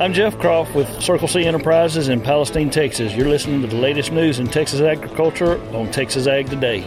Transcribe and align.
I'm 0.00 0.12
Jeff 0.12 0.38
Croft 0.38 0.74
with 0.74 0.86
Circle 1.02 1.28
C 1.28 1.44
Enterprises 1.44 2.08
in 2.08 2.20
Palestine, 2.20 2.68
Texas. 2.68 3.14
You're 3.14 3.28
listening 3.28 3.62
to 3.62 3.66
the 3.66 3.76
latest 3.76 4.12
news 4.12 4.38
in 4.38 4.48
Texas 4.48 4.80
agriculture 4.80 5.58
on 5.74 5.90
Texas 5.90 6.26
Ag 6.26 6.50
Today. 6.50 6.82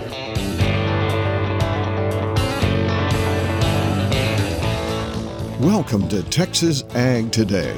Welcome 5.60 6.08
to 6.10 6.22
Texas 6.30 6.84
Ag 6.94 7.32
Today, 7.32 7.76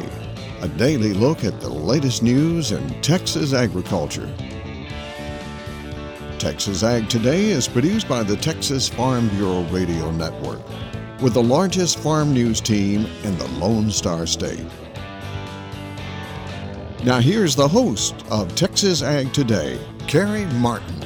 a 0.61 0.67
daily 0.67 1.13
look 1.13 1.45
at 1.45 1.61
the 1.61 1.69
latest 1.69 2.21
news 2.21 2.73
in 2.73 3.01
Texas 3.01 3.53
agriculture. 3.53 4.29
Texas 6.39 6.83
Ag 6.83 7.09
Today 7.09 7.45
is 7.45 7.67
produced 7.67 8.07
by 8.07 8.21
the 8.23 8.35
Texas 8.35 8.87
Farm 8.87 9.29
Bureau 9.29 9.63
Radio 9.71 10.11
Network, 10.11 10.61
with 11.21 11.33
the 11.33 11.41
largest 11.41 11.99
farm 11.99 12.33
news 12.33 12.59
team 12.59 13.05
in 13.23 13.37
the 13.37 13.47
Lone 13.59 13.89
Star 13.89 14.27
State. 14.27 14.65
Now, 17.03 17.19
here's 17.19 17.55
the 17.55 17.67
host 17.67 18.15
of 18.29 18.53
Texas 18.55 19.01
Ag 19.01 19.31
Today, 19.33 19.79
Carey 20.07 20.45
Martin. 20.55 21.01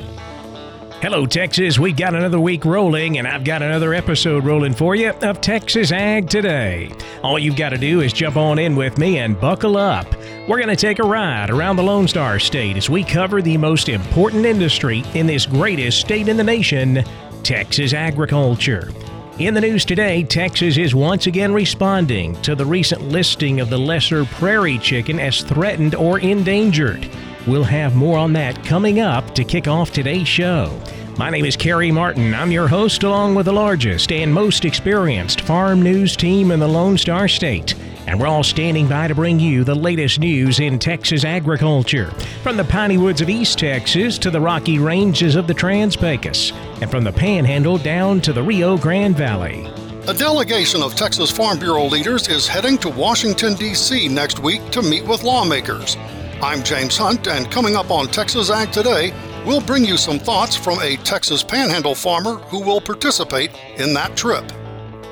Hello, 1.02 1.26
Texas. 1.26 1.80
We 1.80 1.94
got 1.94 2.14
another 2.14 2.40
week 2.42 2.66
rolling, 2.66 3.20
and 3.20 3.28
I've 3.28 3.46
got 3.46 3.62
another 3.62 3.94
episode 3.94 4.44
rolling 4.44 4.74
for 4.74 4.96
you 4.96 5.12
of 5.22 5.40
Texas 5.40 5.92
Ag 5.92 6.30
Today. 6.30 6.92
All 7.24 7.40
you've 7.40 7.56
got 7.56 7.70
to 7.70 7.78
do 7.78 8.02
is 8.02 8.12
jump 8.12 8.36
on 8.36 8.60
in 8.60 8.76
with 8.76 8.98
me 8.98 9.20
and 9.20 9.40
buckle 9.40 9.78
up. 9.78 10.08
We're 10.50 10.58
going 10.58 10.70
to 10.70 10.76
take 10.76 10.98
a 10.98 11.04
ride 11.04 11.52
around 11.52 11.76
the 11.76 11.84
Lone 11.84 12.08
Star 12.08 12.40
State 12.40 12.76
as 12.76 12.90
we 12.90 13.04
cover 13.04 13.40
the 13.40 13.56
most 13.56 13.88
important 13.88 14.48
industry 14.48 15.04
in 15.14 15.28
this 15.28 15.46
greatest 15.46 16.02
state 16.02 16.28
in 16.28 16.38
the 16.38 16.44
nation 16.44 17.04
Texas 17.44 17.94
agriculture. 17.94 18.90
In 19.38 19.54
the 19.54 19.62
news 19.62 19.86
today, 19.86 20.24
Texas 20.24 20.78
is 20.78 20.96
once 20.96 21.28
again 21.28 21.54
responding 21.54 22.34
to 22.42 22.56
the 22.56 22.66
recent 22.66 23.04
listing 23.04 23.60
of 23.60 23.70
the 23.70 23.78
lesser 23.78 24.26
prairie 24.26 24.80
chicken 24.80 25.20
as 25.20 25.44
threatened 25.44 25.94
or 25.94 26.18
endangered. 26.18 27.08
We'll 27.46 27.64
have 27.66 27.96
more 27.96 28.18
on 28.18 28.34
that 28.34 28.66
coming 28.66 29.00
up 29.00 29.36
to 29.36 29.44
kick 29.44 29.68
off 29.68 29.92
today's 29.92 30.28
show. 30.28 30.76
My 31.16 31.30
name 31.30 31.46
is 31.46 31.56
Carey 31.56 31.92
Martin. 31.92 32.34
I'm 32.34 32.52
your 32.52 32.68
host, 32.68 33.04
along 33.04 33.36
with 33.36 33.46
the 33.46 33.54
largest 33.54 34.12
and 34.12 34.34
most 34.34 34.66
experienced 34.66 35.42
farm 35.42 35.84
news 35.84 36.18
team 36.18 36.50
in 36.50 36.60
the 36.60 36.68
Lone 36.68 36.98
Star 36.98 37.28
State 37.28 37.76
and 38.10 38.20
we're 38.20 38.26
all 38.26 38.44
standing 38.44 38.88
by 38.88 39.08
to 39.08 39.14
bring 39.14 39.40
you 39.40 39.64
the 39.64 39.76
latest 39.76 40.20
news 40.20 40.60
in 40.60 40.80
Texas 40.80 41.24
agriculture. 41.24 42.10
From 42.42 42.58
the 42.58 42.64
piney 42.64 42.98
woods 42.98 43.22
of 43.22 43.30
East 43.30 43.60
Texas 43.60 44.18
to 44.18 44.32
the 44.32 44.42
rocky 44.42 44.80
ranges 44.80 45.36
of 45.36 45.46
the 45.46 45.54
Trans 45.54 45.96
Pecos, 45.96 46.52
and 46.82 46.90
from 46.90 47.04
the 47.04 47.12
Panhandle 47.12 47.78
down 47.78 48.20
to 48.22 48.34
the 48.34 48.42
Rio 48.42 48.80
Grande 48.80 49.16
Valley. 49.16 49.68
A 50.08 50.14
delegation 50.16 50.82
of 50.82 50.96
Texas 50.96 51.30
Farm 51.30 51.60
Bureau 51.60 51.86
leaders 51.86 52.28
is 52.30 52.48
heading 52.48 52.80
to 52.80 52.90
Washington, 52.90 53.54
D.C. 53.54 54.08
next 54.08 54.40
week 54.40 54.68
to 54.72 54.82
meet 54.82 55.06
with 55.06 55.22
lawmakers. 55.22 55.96
I'm 56.42 56.64
James 56.64 56.98
Hunt, 56.98 57.28
and 57.28 57.52
coming 57.52 57.76
up 57.76 57.92
on 57.92 58.08
Texas 58.08 58.50
Ag 58.50 58.72
Today, 58.72 59.14
we'll 59.46 59.62
bring 59.62 59.86
you 59.86 59.98
some 59.98 60.18
thoughts 60.18 60.56
from 60.56 60.80
a 60.80 60.98
Texas 60.98 61.44
panhandle 61.44 61.94
farmer 61.94 62.38
who 62.38 62.60
will 62.60 62.82
participate 62.82 63.52
in 63.78 63.94
that 63.94 64.18
trip. 64.18 64.52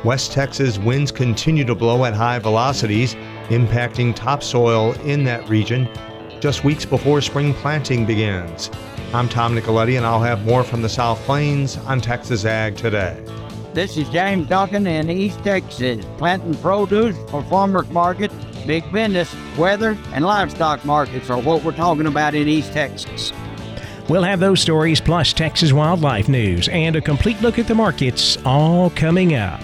West 0.04 0.32
Texas 0.32 0.78
winds 0.78 1.12
continue 1.12 1.66
to 1.66 1.74
blow 1.74 2.06
at 2.06 2.14
high 2.14 2.38
velocities, 2.40 3.16
impacting 3.50 4.16
topsoil 4.16 4.94
in 5.02 5.24
that 5.24 5.48
region 5.50 5.90
just 6.40 6.64
weeks 6.64 6.86
before 6.86 7.20
spring 7.20 7.54
planting 7.56 8.06
begins. 8.06 8.70
I'm 9.14 9.28
Tom 9.28 9.56
Nicoletti, 9.56 9.98
and 9.98 10.06
I'll 10.06 10.22
have 10.22 10.46
more 10.46 10.64
from 10.64 10.84
the 10.84 10.90
South 10.90 11.18
Plains 11.22 11.78
on 11.78 12.00
Texas 12.00 12.46
Ag 12.46 12.78
today. 12.78 13.24
This 13.74 13.98
is 13.98 14.08
James 14.10 14.48
Duncan 14.48 14.86
in 14.86 15.10
East 15.10 15.44
Texas, 15.44 16.06
planting 16.18 16.54
produce 16.56 17.16
for 17.32 17.44
farmers 17.44 17.90
market, 17.90 18.32
big 18.68 18.90
business, 18.92 19.34
weather, 19.58 19.98
and 20.14 20.26
livestock 20.26 20.86
markets 20.86 21.30
are 21.30 21.42
what 21.42 21.64
we're 21.64 21.72
talking 21.72 22.06
about 22.06 22.36
in 22.36 22.48
East 22.48 22.72
Texas. 22.74 23.34
We'll 24.10 24.24
have 24.24 24.40
those 24.40 24.62
stories 24.62 25.02
plus 25.02 25.34
Texas 25.34 25.74
wildlife 25.74 26.30
news 26.30 26.70
and 26.70 26.96
a 26.96 27.02
complete 27.02 27.42
look 27.42 27.58
at 27.58 27.68
the 27.68 27.76
markets 27.76 28.38
all 28.46 28.90
coming 28.92 29.34
up. 29.36 29.62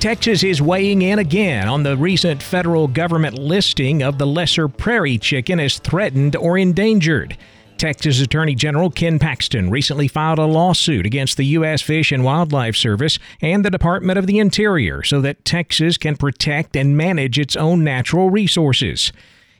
Texas 0.00 0.42
is 0.42 0.62
weighing 0.62 1.02
in 1.02 1.18
again 1.18 1.68
on 1.68 1.82
the 1.82 1.94
recent 1.94 2.42
federal 2.42 2.88
government 2.88 3.36
listing 3.36 4.02
of 4.02 4.16
the 4.16 4.26
lesser 4.26 4.66
prairie 4.66 5.18
chicken 5.18 5.60
as 5.60 5.78
threatened 5.78 6.34
or 6.36 6.56
endangered. 6.56 7.36
Texas 7.76 8.18
Attorney 8.18 8.54
General 8.54 8.88
Ken 8.88 9.18
Paxton 9.18 9.68
recently 9.68 10.08
filed 10.08 10.38
a 10.38 10.46
lawsuit 10.46 11.04
against 11.04 11.36
the 11.36 11.44
U.S. 11.44 11.82
Fish 11.82 12.12
and 12.12 12.24
Wildlife 12.24 12.76
Service 12.76 13.18
and 13.42 13.62
the 13.62 13.70
Department 13.70 14.18
of 14.18 14.26
the 14.26 14.38
Interior 14.38 15.02
so 15.02 15.20
that 15.20 15.44
Texas 15.44 15.98
can 15.98 16.16
protect 16.16 16.76
and 16.76 16.96
manage 16.96 17.38
its 17.38 17.54
own 17.54 17.84
natural 17.84 18.30
resources. 18.30 19.12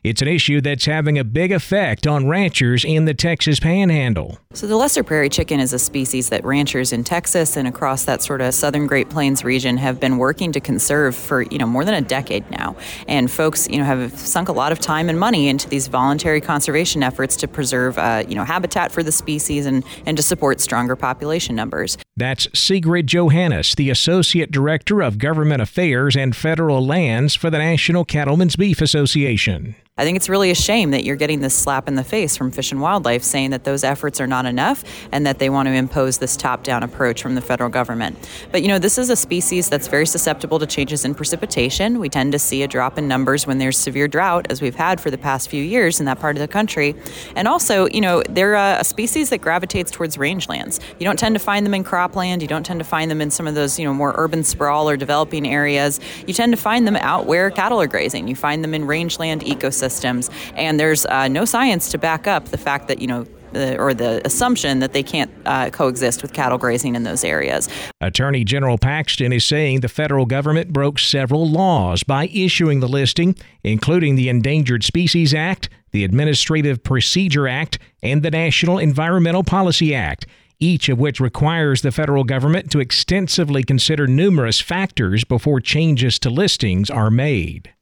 It's 0.02 0.22
an 0.22 0.28
issue 0.28 0.62
that's 0.62 0.86
having 0.86 1.18
a 1.18 1.24
big 1.24 1.52
effect 1.52 2.06
on 2.06 2.26
ranchers 2.26 2.86
in 2.86 3.04
the 3.04 3.12
Texas 3.12 3.60
panhandle. 3.60 4.38
So, 4.54 4.66
the 4.66 4.76
lesser 4.76 5.02
prairie 5.02 5.28
chicken 5.28 5.60
is 5.60 5.74
a 5.74 5.78
species 5.78 6.30
that 6.30 6.42
ranchers 6.42 6.90
in 6.90 7.04
Texas 7.04 7.54
and 7.54 7.68
across 7.68 8.04
that 8.06 8.22
sort 8.22 8.40
of 8.40 8.54
southern 8.54 8.86
Great 8.86 9.10
Plains 9.10 9.44
region 9.44 9.76
have 9.76 10.00
been 10.00 10.16
working 10.16 10.52
to 10.52 10.60
conserve 10.60 11.14
for, 11.14 11.42
you 11.42 11.58
know, 11.58 11.66
more 11.66 11.84
than 11.84 11.92
a 11.92 12.00
decade 12.00 12.50
now. 12.50 12.76
And 13.08 13.30
folks, 13.30 13.68
you 13.68 13.76
know, 13.76 13.84
have 13.84 14.18
sunk 14.18 14.48
a 14.48 14.52
lot 14.52 14.72
of 14.72 14.78
time 14.78 15.10
and 15.10 15.20
money 15.20 15.48
into 15.48 15.68
these 15.68 15.86
voluntary 15.88 16.40
conservation 16.40 17.02
efforts 17.02 17.36
to 17.36 17.46
preserve, 17.46 17.98
uh, 17.98 18.24
you 18.26 18.34
know, 18.34 18.44
habitat 18.44 18.92
for 18.92 19.02
the 19.02 19.12
species 19.12 19.66
and, 19.66 19.84
and 20.06 20.16
to 20.16 20.22
support 20.22 20.62
stronger 20.62 20.96
population 20.96 21.54
numbers. 21.54 21.98
That's 22.16 22.48
Sigrid 22.58 23.06
Johannes, 23.06 23.74
the 23.74 23.90
Associate 23.90 24.50
Director 24.50 25.02
of 25.02 25.18
Government 25.18 25.60
Affairs 25.60 26.16
and 26.16 26.34
Federal 26.34 26.84
Lands 26.86 27.34
for 27.34 27.50
the 27.50 27.58
National 27.58 28.06
Cattlemen's 28.06 28.56
Beef 28.56 28.80
Association. 28.80 29.76
I 30.00 30.04
think 30.04 30.16
it's 30.16 30.30
really 30.30 30.50
a 30.50 30.54
shame 30.54 30.92
that 30.92 31.04
you're 31.04 31.14
getting 31.14 31.40
this 31.40 31.54
slap 31.54 31.86
in 31.86 31.94
the 31.94 32.02
face 32.02 32.34
from 32.34 32.50
Fish 32.50 32.72
and 32.72 32.80
Wildlife 32.80 33.22
saying 33.22 33.50
that 33.50 33.64
those 33.64 33.84
efforts 33.84 34.18
are 34.18 34.26
not 34.26 34.46
enough 34.46 34.82
and 35.12 35.26
that 35.26 35.38
they 35.38 35.50
want 35.50 35.68
to 35.68 35.74
impose 35.74 36.16
this 36.16 36.38
top 36.38 36.62
down 36.62 36.82
approach 36.82 37.22
from 37.22 37.34
the 37.34 37.42
federal 37.42 37.68
government. 37.68 38.16
But 38.50 38.62
you 38.62 38.68
know, 38.68 38.78
this 38.78 38.96
is 38.96 39.10
a 39.10 39.16
species 39.16 39.68
that's 39.68 39.88
very 39.88 40.06
susceptible 40.06 40.58
to 40.58 40.64
changes 40.64 41.04
in 41.04 41.14
precipitation. 41.14 41.98
We 41.98 42.08
tend 42.08 42.32
to 42.32 42.38
see 42.38 42.62
a 42.62 42.66
drop 42.66 42.96
in 42.96 43.08
numbers 43.08 43.46
when 43.46 43.58
there's 43.58 43.76
severe 43.76 44.08
drought, 44.08 44.46
as 44.48 44.62
we've 44.62 44.74
had 44.74 45.02
for 45.02 45.10
the 45.10 45.18
past 45.18 45.50
few 45.50 45.62
years 45.62 46.00
in 46.00 46.06
that 46.06 46.18
part 46.18 46.34
of 46.34 46.40
the 46.40 46.48
country. 46.48 46.94
And 47.36 47.46
also, 47.46 47.86
you 47.88 48.00
know, 48.00 48.22
they're 48.22 48.54
a 48.54 48.82
species 48.84 49.28
that 49.28 49.42
gravitates 49.42 49.90
towards 49.90 50.16
rangelands. 50.16 50.80
You 50.98 51.04
don't 51.04 51.18
tend 51.18 51.34
to 51.34 51.40
find 51.40 51.66
them 51.66 51.74
in 51.74 51.84
cropland, 51.84 52.40
you 52.40 52.48
don't 52.48 52.64
tend 52.64 52.80
to 52.80 52.84
find 52.84 53.10
them 53.10 53.20
in 53.20 53.30
some 53.30 53.46
of 53.46 53.54
those, 53.54 53.78
you 53.78 53.84
know, 53.84 53.92
more 53.92 54.14
urban 54.16 54.44
sprawl 54.44 54.88
or 54.88 54.96
developing 54.96 55.46
areas. 55.46 56.00
You 56.26 56.32
tend 56.32 56.54
to 56.54 56.58
find 56.58 56.86
them 56.86 56.96
out 56.96 57.26
where 57.26 57.50
cattle 57.50 57.82
are 57.82 57.86
grazing. 57.86 58.28
You 58.28 58.34
find 58.34 58.64
them 58.64 58.72
in 58.72 58.86
rangeland 58.86 59.42
ecosystems 59.42 59.89
systems. 59.90 60.30
And 60.54 60.78
there's 60.78 61.04
uh, 61.06 61.28
no 61.28 61.44
science 61.44 61.90
to 61.90 61.98
back 61.98 62.26
up 62.26 62.46
the 62.46 62.58
fact 62.58 62.88
that, 62.88 63.00
you 63.00 63.06
know, 63.06 63.26
the, 63.52 63.76
or 63.78 63.94
the 63.94 64.24
assumption 64.24 64.78
that 64.78 64.92
they 64.92 65.02
can't 65.02 65.30
uh, 65.44 65.70
coexist 65.70 66.22
with 66.22 66.32
cattle 66.32 66.58
grazing 66.58 66.94
in 66.94 67.02
those 67.02 67.24
areas. 67.24 67.68
Attorney 68.00 68.44
General 68.44 68.78
Paxton 68.78 69.32
is 69.32 69.44
saying 69.44 69.80
the 69.80 69.88
federal 69.88 70.24
government 70.24 70.72
broke 70.72 71.00
several 71.00 71.48
laws 71.48 72.04
by 72.04 72.28
issuing 72.28 72.78
the 72.78 72.88
listing, 72.88 73.34
including 73.64 74.14
the 74.14 74.28
Endangered 74.28 74.84
Species 74.84 75.34
Act, 75.34 75.68
the 75.90 76.04
Administrative 76.04 76.82
Procedure 76.84 77.48
Act, 77.48 77.78
and 78.02 78.22
the 78.22 78.30
National 78.30 78.78
Environmental 78.78 79.42
Policy 79.42 79.94
Act. 79.94 80.26
Each 80.62 80.88
of 80.88 80.98
which 80.98 81.20
requires 81.20 81.80
the 81.80 81.90
federal 81.90 82.22
government 82.22 82.70
to 82.70 82.80
extensively 82.80 83.64
consider 83.64 84.06
numerous 84.06 84.60
factors 84.60 85.24
before 85.24 85.58
changes 85.58 86.18
to 86.20 86.30
listings 86.30 86.90
are 86.90 87.10
made. 87.10 87.72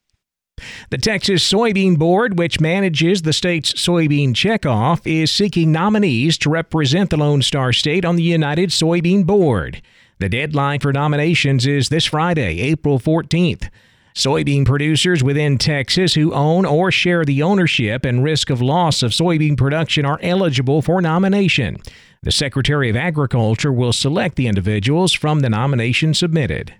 The 0.90 0.98
Texas 0.98 1.50
Soybean 1.50 1.98
Board, 1.98 2.38
which 2.38 2.60
manages 2.60 3.22
the 3.22 3.32
state's 3.32 3.72
soybean 3.74 4.30
checkoff, 4.30 5.00
is 5.04 5.30
seeking 5.30 5.72
nominees 5.72 6.38
to 6.38 6.50
represent 6.50 7.10
the 7.10 7.16
Lone 7.16 7.42
Star 7.42 7.72
State 7.72 8.04
on 8.04 8.16
the 8.16 8.22
United 8.22 8.70
Soybean 8.70 9.26
Board. 9.26 9.82
The 10.18 10.28
deadline 10.28 10.80
for 10.80 10.92
nominations 10.92 11.66
is 11.66 11.88
this 11.88 12.06
Friday, 12.06 12.60
April 12.60 12.98
14th. 12.98 13.68
Soybean 14.14 14.66
producers 14.66 15.22
within 15.22 15.58
Texas 15.58 16.14
who 16.14 16.32
own 16.34 16.66
or 16.66 16.90
share 16.90 17.24
the 17.24 17.40
ownership 17.40 18.04
and 18.04 18.24
risk 18.24 18.50
of 18.50 18.60
loss 18.60 19.04
of 19.04 19.12
soybean 19.12 19.56
production 19.56 20.04
are 20.04 20.18
eligible 20.22 20.82
for 20.82 21.00
nomination. 21.00 21.76
The 22.24 22.32
Secretary 22.32 22.90
of 22.90 22.96
Agriculture 22.96 23.72
will 23.72 23.92
select 23.92 24.34
the 24.34 24.48
individuals 24.48 25.12
from 25.12 25.38
the 25.38 25.48
nomination 25.48 26.14
submitted. 26.14 26.74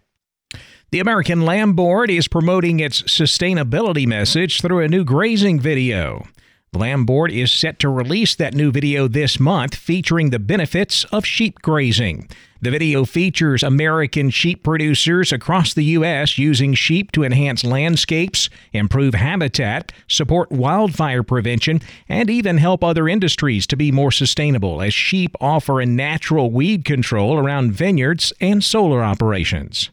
The 0.91 1.01
American 1.01 1.43
Lamb 1.43 1.75
Board 1.75 2.09
is 2.11 2.29
promoting 2.29 2.81
its 2.81 3.03
sustainability 3.03 4.07
message 4.07 4.63
through 4.63 4.81
a 4.81 4.89
new 4.89 5.05
grazing 5.05 5.61
video. 5.61 6.27
The 6.73 6.79
Lamb 6.79 7.05
Board 7.05 7.31
is 7.31 7.53
set 7.53 7.79
to 7.81 7.91
release 7.91 8.35
that 8.37 8.55
new 8.55 8.73
video 8.73 9.07
this 9.07 9.39
month 9.39 9.75
featuring 9.75 10.31
the 10.31 10.39
benefits 10.39 11.05
of 11.13 11.27
sheep 11.27 11.61
grazing. 11.61 12.31
The 12.63 12.71
video 12.71 13.05
features 13.05 13.63
American 13.63 14.31
sheep 14.31 14.63
producers 14.63 15.31
across 15.31 15.75
the 15.75 15.85
U.S. 15.85 16.39
using 16.39 16.73
sheep 16.73 17.13
to 17.13 17.23
enhance 17.23 17.65
landscapes, 17.65 18.49
improve 18.73 19.13
habitat, 19.13 19.93
support 20.07 20.51
wildfire 20.51 21.23
prevention, 21.23 21.83
and 22.09 22.31
even 22.31 22.57
help 22.57 22.83
other 22.83 23.11
industries 23.11 23.67
to 23.67 23.77
be 23.77 23.93
more 23.93 24.11
sustainable 24.11 24.81
as 24.81 24.95
sheep 24.95 25.37
offer 25.39 25.83
a 25.83 25.87
natural 25.87 26.51
weed 26.51 26.87
control 26.87 27.37
around 27.39 27.73
vineyards 27.73 28.33
and 28.41 28.65
solar 28.65 29.05
operations. 29.05 29.91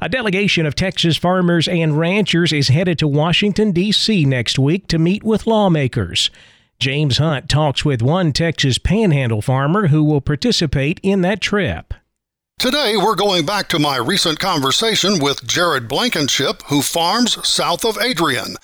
A 0.00 0.08
delegation 0.08 0.64
of 0.64 0.74
Texas 0.74 1.16
farmers 1.16 1.68
and 1.68 1.98
ranchers 1.98 2.52
is 2.52 2.68
headed 2.68 2.98
to 2.98 3.08
Washington, 3.08 3.72
D.C. 3.72 4.24
next 4.24 4.58
week 4.58 4.88
to 4.88 4.98
meet 4.98 5.22
with 5.22 5.46
lawmakers. 5.46 6.30
James 6.78 7.18
Hunt 7.18 7.50
talks 7.50 7.84
with 7.84 8.00
one 8.00 8.32
Texas 8.32 8.78
panhandle 8.78 9.42
farmer 9.42 9.88
who 9.88 10.02
will 10.02 10.22
participate 10.22 10.98
in 11.02 11.20
that 11.20 11.42
trip. 11.42 11.92
Today, 12.58 12.94
we're 12.96 13.14
going 13.14 13.44
back 13.44 13.68
to 13.68 13.78
my 13.78 13.96
recent 13.96 14.38
conversation 14.38 15.18
with 15.18 15.46
Jared 15.46 15.88
Blankenship, 15.88 16.62
who 16.66 16.82
farms 16.82 17.46
south 17.46 17.84
of 17.84 17.98
Adrian. 17.98 18.56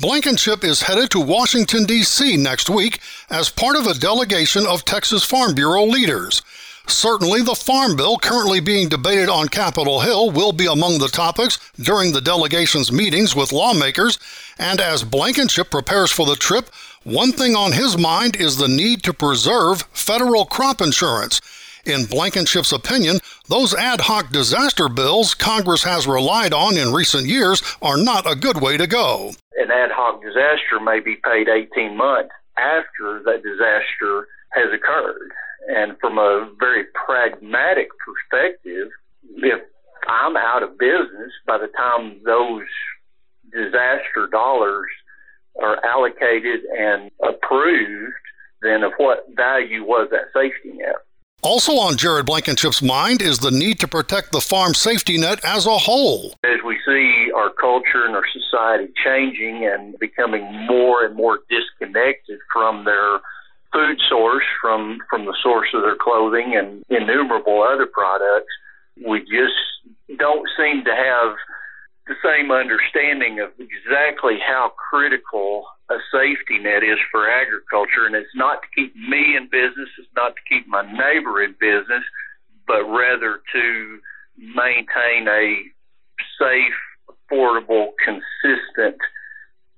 Blankenship 0.00 0.64
is 0.64 0.82
headed 0.82 1.10
to 1.10 1.20
Washington, 1.20 1.84
D.C. 1.84 2.36
next 2.36 2.70
week 2.70 3.00
as 3.30 3.50
part 3.50 3.76
of 3.76 3.86
a 3.86 3.94
delegation 3.94 4.66
of 4.66 4.84
Texas 4.84 5.24
Farm 5.24 5.54
Bureau 5.54 5.84
leaders. 5.84 6.40
Certainly, 6.88 7.42
the 7.42 7.54
Farm 7.54 7.96
Bill 7.96 8.16
currently 8.16 8.60
being 8.60 8.88
debated 8.88 9.28
on 9.28 9.48
Capitol 9.48 10.00
Hill 10.00 10.30
will 10.30 10.52
be 10.52 10.66
among 10.66 10.98
the 10.98 11.08
topics 11.08 11.58
during 11.78 12.12
the 12.12 12.20
delegation's 12.20 12.90
meetings 12.90 13.36
with 13.36 13.52
lawmakers. 13.52 14.18
And 14.58 14.80
as 14.80 15.04
Blankenship 15.04 15.70
prepares 15.70 16.10
for 16.10 16.24
the 16.24 16.34
trip, 16.34 16.70
one 17.04 17.32
thing 17.32 17.54
on 17.54 17.72
his 17.72 17.98
mind 17.98 18.36
is 18.36 18.56
the 18.56 18.68
need 18.68 19.02
to 19.04 19.12
preserve 19.12 19.82
federal 19.92 20.46
crop 20.46 20.80
insurance. 20.80 21.40
In 21.84 22.06
Blankenship's 22.06 22.72
opinion, 22.72 23.20
those 23.48 23.74
ad 23.74 24.00
hoc 24.00 24.30
disaster 24.30 24.88
bills 24.88 25.34
Congress 25.34 25.84
has 25.84 26.06
relied 26.06 26.52
on 26.52 26.76
in 26.76 26.92
recent 26.92 27.26
years 27.26 27.62
are 27.80 27.96
not 27.96 28.30
a 28.30 28.34
good 28.34 28.60
way 28.60 28.76
to 28.76 28.86
go. 28.86 29.32
An 29.56 29.70
ad 29.70 29.90
hoc 29.92 30.22
disaster 30.22 30.80
may 30.82 31.00
be 31.00 31.16
paid 31.16 31.48
18 31.48 31.96
months 31.96 32.30
after 32.56 33.22
that 33.24 33.42
disaster 33.42 34.26
has 34.50 34.72
occurred. 34.74 35.32
And 35.66 35.98
from 35.98 36.18
a 36.18 36.50
very 36.58 36.84
pragmatic 36.94 37.88
perspective, 37.98 38.88
if 39.36 39.60
I'm 40.08 40.36
out 40.36 40.62
of 40.62 40.78
business 40.78 41.32
by 41.46 41.58
the 41.58 41.68
time 41.76 42.20
those 42.24 42.66
disaster 43.52 44.28
dollars 44.30 44.88
are 45.60 45.84
allocated 45.84 46.60
and 46.78 47.10
approved, 47.22 48.14
then 48.62 48.82
of 48.82 48.92
what 48.96 49.26
value 49.36 49.84
was 49.84 50.08
that 50.10 50.32
safety 50.32 50.76
net? 50.76 50.96
Also 51.42 51.72
on 51.74 51.96
Jared 51.96 52.26
Blankenship's 52.26 52.82
mind 52.82 53.22
is 53.22 53.38
the 53.38 53.52
need 53.52 53.78
to 53.78 53.86
protect 53.86 54.32
the 54.32 54.40
farm 54.40 54.74
safety 54.74 55.16
net 55.18 55.44
as 55.44 55.66
a 55.66 55.78
whole. 55.78 56.34
As 56.42 56.58
we 56.66 56.76
see 56.84 57.30
our 57.34 57.50
culture 57.50 58.04
and 58.04 58.16
our 58.16 58.26
society 58.32 58.92
changing 59.04 59.64
and 59.64 59.96
becoming 60.00 60.42
more 60.66 61.04
and 61.04 61.14
more 61.14 61.40
disconnected 61.48 62.40
from 62.52 62.84
their 62.84 63.20
food 63.72 63.98
source 64.08 64.44
from 64.60 64.98
from 65.10 65.24
the 65.24 65.36
source 65.42 65.68
of 65.74 65.82
their 65.82 65.96
clothing 65.96 66.56
and 66.56 66.82
innumerable 66.88 67.62
other 67.62 67.86
products. 67.86 68.52
We 69.06 69.20
just 69.20 70.18
don't 70.18 70.48
seem 70.56 70.84
to 70.84 70.94
have 70.94 71.36
the 72.08 72.16
same 72.24 72.50
understanding 72.50 73.40
of 73.40 73.50
exactly 73.60 74.38
how 74.40 74.72
critical 74.90 75.64
a 75.90 75.96
safety 76.12 76.58
net 76.58 76.82
is 76.82 76.98
for 77.10 77.28
agriculture. 77.28 78.06
And 78.06 78.16
it's 78.16 78.34
not 78.34 78.60
to 78.62 78.68
keep 78.74 78.96
me 78.96 79.36
in 79.36 79.48
business, 79.52 79.88
it's 79.98 80.08
not 80.16 80.34
to 80.34 80.42
keep 80.48 80.66
my 80.66 80.82
neighbor 80.82 81.42
in 81.42 81.52
business, 81.60 82.04
but 82.66 82.84
rather 82.84 83.40
to 83.52 83.98
maintain 84.38 85.28
a 85.28 85.68
safe, 86.40 86.78
affordable, 87.08 87.92
consistent 88.02 88.96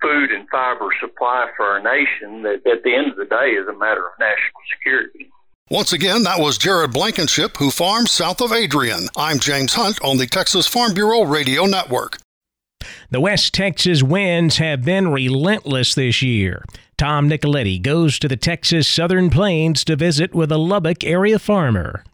food 0.00 0.30
and 0.30 0.48
fiber 0.48 0.88
supply 1.00 1.48
for 1.56 1.66
our 1.66 1.82
nation 1.82 2.42
that 2.42 2.66
at 2.66 2.82
the 2.82 2.94
end 2.94 3.10
of 3.10 3.16
the 3.16 3.24
day 3.24 3.50
is 3.52 3.68
a 3.68 3.78
matter 3.78 4.06
of 4.06 4.12
national 4.18 4.60
security. 4.74 5.30
Once 5.70 5.92
again, 5.92 6.24
that 6.24 6.40
was 6.40 6.58
Jared 6.58 6.92
Blankenship, 6.92 7.56
who 7.58 7.70
farms 7.70 8.10
south 8.10 8.40
of 8.40 8.52
Adrian. 8.52 9.06
I'm 9.16 9.38
James 9.38 9.74
Hunt 9.74 10.02
on 10.02 10.18
the 10.18 10.26
Texas 10.26 10.66
Farm 10.66 10.94
Bureau 10.94 11.22
Radio 11.22 11.64
Network. 11.64 12.18
The 13.10 13.20
West 13.20 13.54
Texas 13.54 14.02
winds 14.02 14.56
have 14.56 14.82
been 14.82 15.12
relentless 15.12 15.94
this 15.94 16.22
year. 16.22 16.64
Tom 16.98 17.28
Nicoletti 17.28 17.80
goes 17.80 18.18
to 18.18 18.28
the 18.28 18.36
Texas 18.36 18.88
Southern 18.88 19.30
Plains 19.30 19.84
to 19.84 19.96
visit 19.96 20.34
with 20.34 20.50
a 20.50 20.58
Lubbock 20.58 21.04
area 21.04 21.38
farmer. 21.38 22.04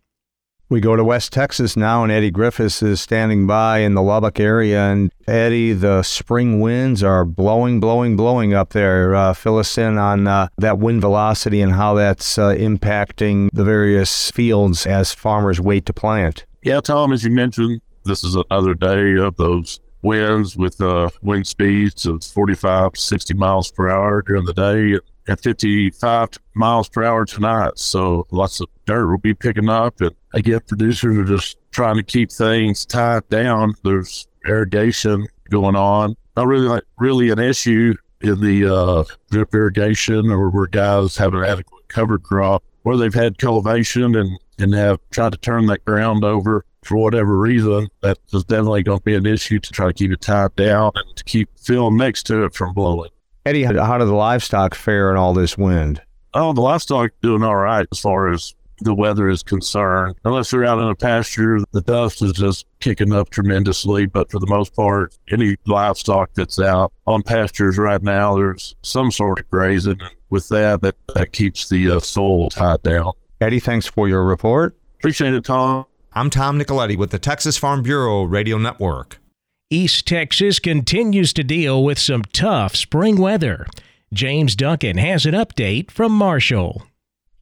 We 0.69 0.81
go 0.81 0.97
to 0.97 1.05
West 1.05 1.33
Texas 1.33 1.77
now, 1.77 2.03
and 2.03 2.11
Eddie 2.11 2.33
Griffiths 2.33 2.83
is 2.83 3.01
standing 3.01 3.47
by 3.47 3.79
in 3.79 3.95
the 3.95 4.03
Lubbock 4.03 4.41
area. 4.41 4.91
And 4.91 5.13
Eddie, 5.29 5.73
the 5.75 6.03
spring 6.03 6.59
winds 6.59 7.05
are 7.05 7.25
blowing, 7.25 7.79
blowing, 7.79 8.17
blowing 8.17 8.53
up 8.53 8.71
there. 8.71 9.15
Uh, 9.15 9.33
fill 9.33 9.59
us 9.59 9.79
in 9.79 9.97
on 9.97 10.27
uh, 10.27 10.49
that 10.59 10.79
wind 10.79 11.03
velocity 11.03 11.61
and 11.61 11.75
how 11.75 11.95
that's 11.95 12.37
uh, 12.37 12.49
impacting 12.49 13.49
the 13.53 13.63
various 13.63 14.33
fields 14.33 14.87
as 14.87 15.13
farmers 15.13 15.61
wait 15.61 15.87
to 15.87 15.93
plant. 15.93 16.45
Yeah, 16.63 16.81
Tom, 16.81 17.13
as 17.13 17.23
you 17.23 17.31
mentioned, 17.31 17.81
this 18.03 18.25
is 18.25 18.37
another 18.51 18.75
day 18.75 19.17
of 19.19 19.37
those 19.37 19.79
winds 20.03 20.57
with 20.57 20.81
uh, 20.81 21.11
wind 21.23 21.47
speeds 21.47 22.07
of 22.07 22.25
45 22.25 22.97
60 22.97 23.35
miles 23.35 23.71
per 23.71 23.89
hour 23.89 24.21
during 24.23 24.45
the 24.45 24.53
day 24.53 24.99
at 25.29 25.43
55 25.43 26.31
miles 26.55 26.89
per 26.89 27.05
hour 27.05 27.25
tonight. 27.25 27.79
So 27.79 28.27
lots 28.31 28.61
of 28.61 28.69
dirt 28.85 29.09
will 29.09 29.19
be 29.19 29.35
picking 29.35 29.69
up. 29.69 30.01
And 30.01 30.13
I 30.35 30.39
again, 30.39 30.61
producers 30.67 31.17
are 31.19 31.25
just 31.25 31.59
trying 31.71 31.97
to 31.97 32.03
keep 32.03 32.31
things 32.31 32.87
tied 32.87 33.29
down. 33.29 33.75
There's 33.83 34.29
irrigation 34.47 35.27
going 35.51 35.77
on. 35.77 36.17
Not 36.37 36.47
really 36.47 36.69
like 36.69 36.85
really 36.99 37.31
an 37.31 37.39
issue 37.39 37.95
in 38.21 38.41
the 38.41 38.73
uh, 38.73 39.05
drip 39.31 39.55
irrigation 39.55 40.31
or 40.31 40.51
where 40.51 40.67
guys 40.67 41.17
have 41.17 41.35
an 41.35 41.45
adequate 41.45 41.89
cover 41.89 42.19
crop 42.19 42.63
where 42.83 42.97
they've 42.97 43.15
had 43.15 43.39
cultivation 43.39 44.15
and, 44.15 44.39
and 44.59 44.73
have 44.75 45.01
tried 45.11 45.33
to 45.33 45.39
turn 45.39 45.67
that 45.67 45.85
ground 45.85 46.25
over 46.25 46.65
for 46.85 46.97
whatever 46.97 47.37
reason. 47.37 47.89
That 48.03 48.19
is 48.33 48.45
definitely 48.45 48.85
going 48.85 48.99
to 48.99 49.05
be 49.05 49.15
an 49.15 49.27
issue 49.27 49.59
to 49.59 49.73
try 49.73 49.89
to 49.89 49.93
keep 49.93 50.13
it 50.13 50.21
tied 50.21 50.55
down 50.57 50.93
and 50.95 51.17
to 51.17 51.25
keep 51.25 51.49
film 51.59 51.97
next 51.97 52.25
to 52.25 52.45
it 52.45 52.55
from 52.55 52.75
blowing. 52.75 53.11
Eddie, 53.47 53.63
how 53.63 53.97
do 53.97 54.05
the 54.05 54.13
livestock 54.13 54.75
fare 54.75 55.09
in 55.13 55.17
all 55.17 55.33
this 55.33 55.57
wind? 55.57 56.03
Oh, 56.35 56.53
the 56.53 56.61
livestock 56.61 57.13
doing 57.23 57.45
all 57.45 57.55
right 57.55 57.87
as 57.93 58.01
far 58.01 58.29
as 58.33 58.57
the 58.81 58.93
weather 58.93 59.29
is 59.29 59.45
concerned. 59.45 60.17
Unless 60.25 60.51
they're 60.51 60.65
out 60.65 60.81
in 60.81 60.89
a 60.89 60.97
pasture, 60.97 61.61
the 61.71 61.81
dust 61.81 62.23
is 62.23 62.33
just 62.33 62.67
kicking 62.81 63.13
up 63.13 63.31
tremendously. 63.31 64.07
But 64.07 64.33
for 64.33 64.41
the 64.41 64.49
most 64.49 64.75
part, 64.75 65.17
any 65.31 65.55
livestock 65.65 66.35
that's 66.35 66.59
out 66.59 66.93
on 67.07 67.23
pastures 67.23 67.79
right 67.79 68.03
now, 68.03 68.35
there's 68.35 68.75
some 68.83 69.13
sort 69.13 69.39
of 69.39 69.49
grazing. 69.49 70.01
With 70.29 70.49
that, 70.49 70.81
that, 70.83 70.97
that 71.15 71.31
keeps 71.31 71.69
the 71.69 71.89
uh, 71.89 72.01
soil 72.01 72.51
tied 72.51 72.83
down. 72.83 73.13
Eddie, 73.41 73.61
thanks 73.61 73.87
for 73.87 74.09
your 74.09 74.25
report. 74.25 74.77
Appreciate 74.99 75.35
it, 75.35 75.45
Tom. 75.45 75.85
I'm 76.15 76.31
Tom 76.31 76.59
Nicoletti 76.59 76.99
with 76.99 77.13
the 77.13 77.21
Texas 77.21 77.57
Farm 77.57 77.85
Bureau 77.85 78.25
Radio 78.25 78.59
Network. 78.59 79.21
East 79.69 80.07
Texas 80.07 80.61
continues 80.61 81.33
to 81.33 81.43
deal 81.43 81.83
with 81.83 81.99
some 81.99 82.23
tough 82.33 82.77
spring 82.77 83.17
weather. 83.17 83.67
James 84.13 84.55
Duncan 84.55 84.97
has 84.97 85.27
an 85.27 85.35
update 85.35 85.91
from 85.91 86.13
Marshall. 86.13 86.87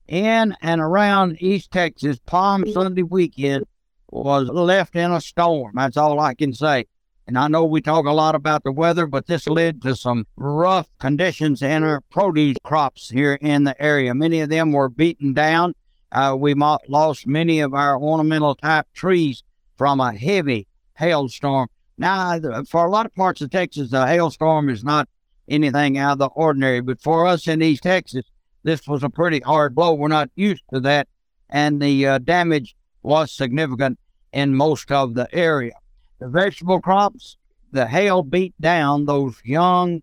In 0.08 0.56
and 0.62 0.80
around 0.80 1.36
East 1.42 1.70
Texas, 1.70 2.18
Palm 2.24 2.64
Sunday 2.72 3.02
weekend 3.02 3.66
was 4.10 4.48
left 4.48 4.96
in 4.96 5.12
a 5.12 5.20
storm. 5.20 5.72
That's 5.74 5.98
all 5.98 6.18
I 6.18 6.32
can 6.32 6.54
say. 6.54 6.86
And 7.26 7.36
I 7.36 7.48
know 7.48 7.66
we 7.66 7.82
talk 7.82 8.06
a 8.06 8.10
lot 8.10 8.34
about 8.34 8.64
the 8.64 8.72
weather, 8.72 9.06
but 9.06 9.26
this 9.26 9.46
led 9.46 9.82
to 9.82 9.94
some 9.94 10.26
rough 10.36 10.88
conditions 10.98 11.60
in 11.60 11.82
our 11.82 12.00
produce 12.10 12.56
crops 12.64 13.10
here 13.10 13.34
in 13.34 13.64
the 13.64 13.80
area. 13.82 14.14
Many 14.14 14.40
of 14.40 14.48
them 14.48 14.72
were 14.72 14.88
beaten 14.88 15.34
down. 15.34 15.74
Uh, 16.10 16.34
we 16.38 16.54
lost 16.54 17.26
many 17.26 17.60
of 17.60 17.74
our 17.74 18.00
ornamental 18.00 18.54
type 18.54 18.86
trees 18.94 19.42
from 19.76 20.00
a 20.00 20.14
heavy 20.14 20.66
hailstorm 20.94 21.68
now, 21.96 22.38
for 22.68 22.84
a 22.84 22.90
lot 22.90 23.06
of 23.06 23.14
parts 23.14 23.40
of 23.40 23.50
Texas, 23.50 23.92
a 23.92 24.06
hailstorm 24.06 24.68
is 24.68 24.82
not 24.82 25.08
anything 25.48 25.96
out 25.98 26.12
of 26.12 26.18
the 26.18 26.26
ordinary, 26.26 26.80
but 26.80 27.00
for 27.00 27.26
us 27.26 27.46
in 27.46 27.62
East 27.62 27.84
Texas, 27.84 28.24
this 28.62 28.86
was 28.88 29.02
a 29.02 29.10
pretty 29.10 29.40
hard 29.40 29.74
blow. 29.74 29.94
We're 29.94 30.08
not 30.08 30.30
used 30.34 30.64
to 30.72 30.80
that, 30.80 31.06
and 31.48 31.80
the 31.80 32.06
uh, 32.06 32.18
damage 32.18 32.74
was 33.02 33.30
significant 33.30 33.98
in 34.32 34.54
most 34.54 34.90
of 34.90 35.14
the 35.14 35.32
area. 35.32 35.74
The 36.18 36.28
vegetable 36.28 36.80
crops, 36.80 37.36
the 37.70 37.86
hail 37.86 38.22
beat 38.22 38.54
down 38.60 39.04
those 39.04 39.36
young 39.44 40.02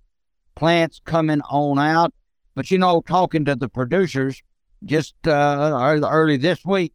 plants 0.55 1.01
coming 1.03 1.41
on 1.49 1.79
out. 1.79 2.13
But 2.55 2.69
you 2.69 2.77
know, 2.77 3.01
talking 3.05 3.45
to 3.45 3.55
the 3.55 3.69
producers 3.69 4.41
just 4.85 5.15
uh, 5.27 5.99
early 6.03 6.37
this 6.37 6.63
week, 6.63 6.93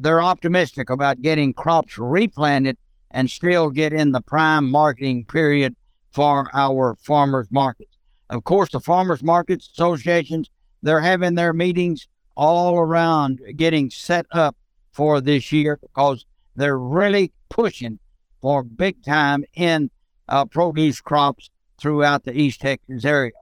they're 0.00 0.22
optimistic 0.22 0.90
about 0.90 1.22
getting 1.22 1.54
crops 1.54 1.98
replanted 1.98 2.76
and 3.10 3.30
still 3.30 3.70
get 3.70 3.92
in 3.92 4.12
the 4.12 4.20
prime 4.20 4.70
marketing 4.70 5.24
period 5.24 5.74
for 6.12 6.50
our 6.54 6.96
farmers 6.96 7.48
markets. 7.50 7.96
Of 8.30 8.44
course, 8.44 8.70
the 8.70 8.80
farmers 8.80 9.22
markets 9.22 9.70
associations, 9.72 10.50
they're 10.82 11.00
having 11.00 11.34
their 11.34 11.52
meetings 11.52 12.08
all 12.36 12.78
around 12.78 13.40
getting 13.56 13.90
set 13.90 14.26
up 14.32 14.56
for 14.92 15.20
this 15.20 15.50
year 15.52 15.78
because 15.80 16.24
they're 16.56 16.78
really 16.78 17.32
pushing 17.48 17.98
for 18.40 18.62
big 18.62 19.02
time 19.04 19.44
in 19.54 19.90
uh, 20.28 20.44
produce 20.44 21.00
crops 21.00 21.50
throughout 21.80 22.24
the 22.24 22.38
East 22.38 22.60
Texas 22.60 23.04
area. 23.04 23.32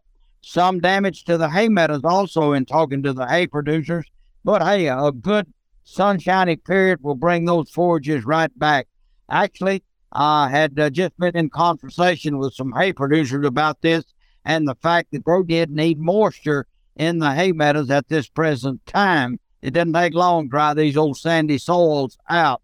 Some 0.42 0.80
damage 0.80 1.24
to 1.24 1.36
the 1.36 1.50
hay 1.50 1.68
meadows 1.68 2.04
also 2.04 2.52
in 2.52 2.66
talking 2.66 3.02
to 3.02 3.12
the 3.12 3.26
hay 3.26 3.46
producers, 3.46 4.06
but 4.44 4.62
hey, 4.62 4.86
a 4.86 5.10
good 5.10 5.52
sunshiny 5.84 6.56
period 6.56 7.02
will 7.02 7.14
bring 7.14 7.44
those 7.44 7.70
forages 7.70 8.24
right 8.24 8.56
back. 8.58 8.86
Actually, 9.28 9.82
I 10.12 10.48
had 10.48 10.78
uh, 10.78 10.90
just 10.90 11.18
been 11.18 11.36
in 11.36 11.50
conversation 11.50 12.38
with 12.38 12.54
some 12.54 12.72
hay 12.72 12.92
producers 12.92 13.44
about 13.44 13.82
this 13.82 14.04
and 14.44 14.66
the 14.66 14.76
fact 14.76 15.10
that 15.12 15.24
they 15.26 15.42
did 15.42 15.70
need 15.70 15.98
moisture 15.98 16.66
in 16.94 17.18
the 17.18 17.34
hay 17.34 17.52
meadows 17.52 17.90
at 17.90 18.08
this 18.08 18.28
present 18.28 18.84
time. 18.86 19.38
It 19.62 19.74
didn't 19.74 19.94
take 19.94 20.14
long 20.14 20.44
to 20.44 20.48
dry 20.48 20.74
these 20.74 20.96
old 20.96 21.18
sandy 21.18 21.58
soils 21.58 22.16
out. 22.28 22.62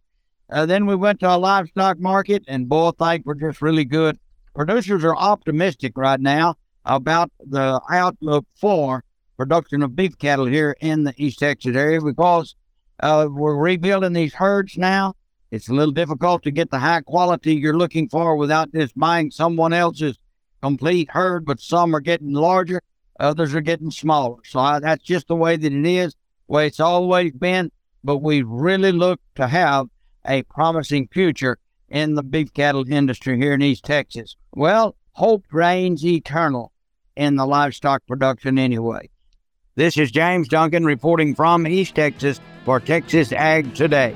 Uh, 0.51 0.67
then 0.67 0.87
we 0.87 0.95
went 0.95 1.21
to 1.21 1.35
a 1.35 1.37
livestock 1.37 1.99
market, 1.99 2.45
and 2.47 2.69
both 2.69 2.99
things 2.99 3.25
were 3.25 3.35
just 3.35 3.63
really 3.63 3.85
good. 3.85 4.19
Producers 4.55 5.03
are 5.03 5.17
optimistic 5.17 5.93
right 5.97 6.21
now 6.21 6.57
about 6.85 7.33
the 7.41 7.81
outlook 7.91 8.45
for 8.55 9.03
production 9.37 9.83
of 9.83 9.97
beef 9.97 10.17
cattle 10.19 10.47
here 10.47 10.77
in 10.81 11.05
the 11.05 11.15
East 11.17 11.39
Texas 11.39 11.75
area 11.75 12.01
because 12.01 12.55
uh, 13.01 13.27
we're 13.31 13.57
rebuilding 13.57 14.13
these 14.13 14.35
herds 14.35 14.77
now. 14.77 15.15
It's 15.53 15.69
a 15.69 15.75
little 15.75 15.93
difficult 15.93 16.43
to 16.45 16.51
get 16.51 16.71
the 16.71 16.79
high 16.79 17.03
quality 17.03 17.55
you're 17.55 17.77
looking 17.77 18.09
for 18.09 18.37
without 18.37 18.73
just 18.73 18.99
buying 18.99 19.31
someone 19.31 19.75
else's 19.75 20.19
complete 20.63 21.11
herd, 21.11 21.45
but 21.45 21.61
some 21.61 21.95
are 21.95 22.01
getting 22.01 22.33
larger, 22.33 22.81
others 23.21 23.55
are 23.55 23.61
getting 23.61 23.91
smaller. 23.91 24.39
So 24.47 24.61
I, 24.61 24.81
that's 24.81 25.05
just 25.05 25.29
the 25.29 25.37
way 25.37 25.59
that 25.59 25.71
it 25.71 25.87
is, 25.87 26.15
the 26.49 26.55
way 26.55 26.67
it's 26.67 26.81
always 26.81 27.33
been. 27.33 27.71
But 28.03 28.19
we 28.19 28.41
really 28.41 28.93
look 28.93 29.21
to 29.35 29.47
have 29.47 29.89
a 30.27 30.43
promising 30.45 31.09
future 31.13 31.59
in 31.91 32.15
the 32.15 32.23
beef 32.23 32.55
cattle 32.55 32.91
industry 32.91 33.37
here 33.37 33.53
in 33.53 33.61
East 33.61 33.85
Texas. 33.85 34.37
Well, 34.55 34.97
hope 35.13 35.45
reigns 35.53 36.03
eternal 36.03 36.73
in 37.15 37.37
the 37.37 37.45
livestock 37.45 38.07
production 38.07 38.59
anyway. 38.59 39.11
This 39.75 39.99
is 39.99 40.11
James 40.11 40.49
Duncan 40.49 40.87
reporting 40.87 41.35
from 41.35 41.67
East 41.67 41.95
Texas 41.95 42.41
for 42.65 42.81
Texas 42.81 43.33
Ag 43.33 43.75
Today. 43.75 44.15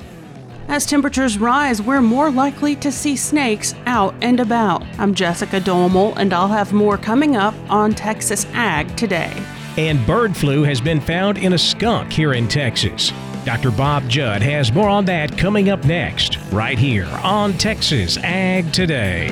As 0.69 0.85
temperatures 0.85 1.39
rise, 1.39 1.81
we're 1.81 2.03
more 2.03 2.29
likely 2.29 2.75
to 2.77 2.91
see 2.91 3.15
snakes 3.15 3.75
out 3.87 4.15
and 4.21 4.41
about. 4.41 4.83
I'm 4.99 5.15
Jessica 5.15 5.61
Domel, 5.61 6.17
and 6.17 6.35
I'll 6.35 6.49
have 6.49 6.73
more 6.73 6.99
coming 6.99 7.37
up 7.37 7.55
on 7.71 7.95
Texas 7.95 8.47
Ag 8.53 8.97
Today. 8.97 9.33
And 9.77 10.05
bird 10.07 10.37
flu 10.37 10.65
has 10.65 10.81
been 10.81 11.01
found 11.01 11.39
in 11.39 11.53
a 11.53 11.59
skunk 11.59 12.13
here 12.13 12.33
in 12.33 12.49
Texas. 12.49 13.13
Dr. 13.45 13.71
Bob 13.71 14.09
Judd 14.09 14.43
has 14.43 14.73
more 14.73 14.89
on 14.89 15.05
that 15.05 15.39
coming 15.39 15.71
up 15.71 15.85
next, 15.85 16.39
right 16.51 16.79
here 16.79 17.09
on 17.23 17.53
Texas 17.53 18.19
Ag 18.19 18.73
Today. 18.73 19.31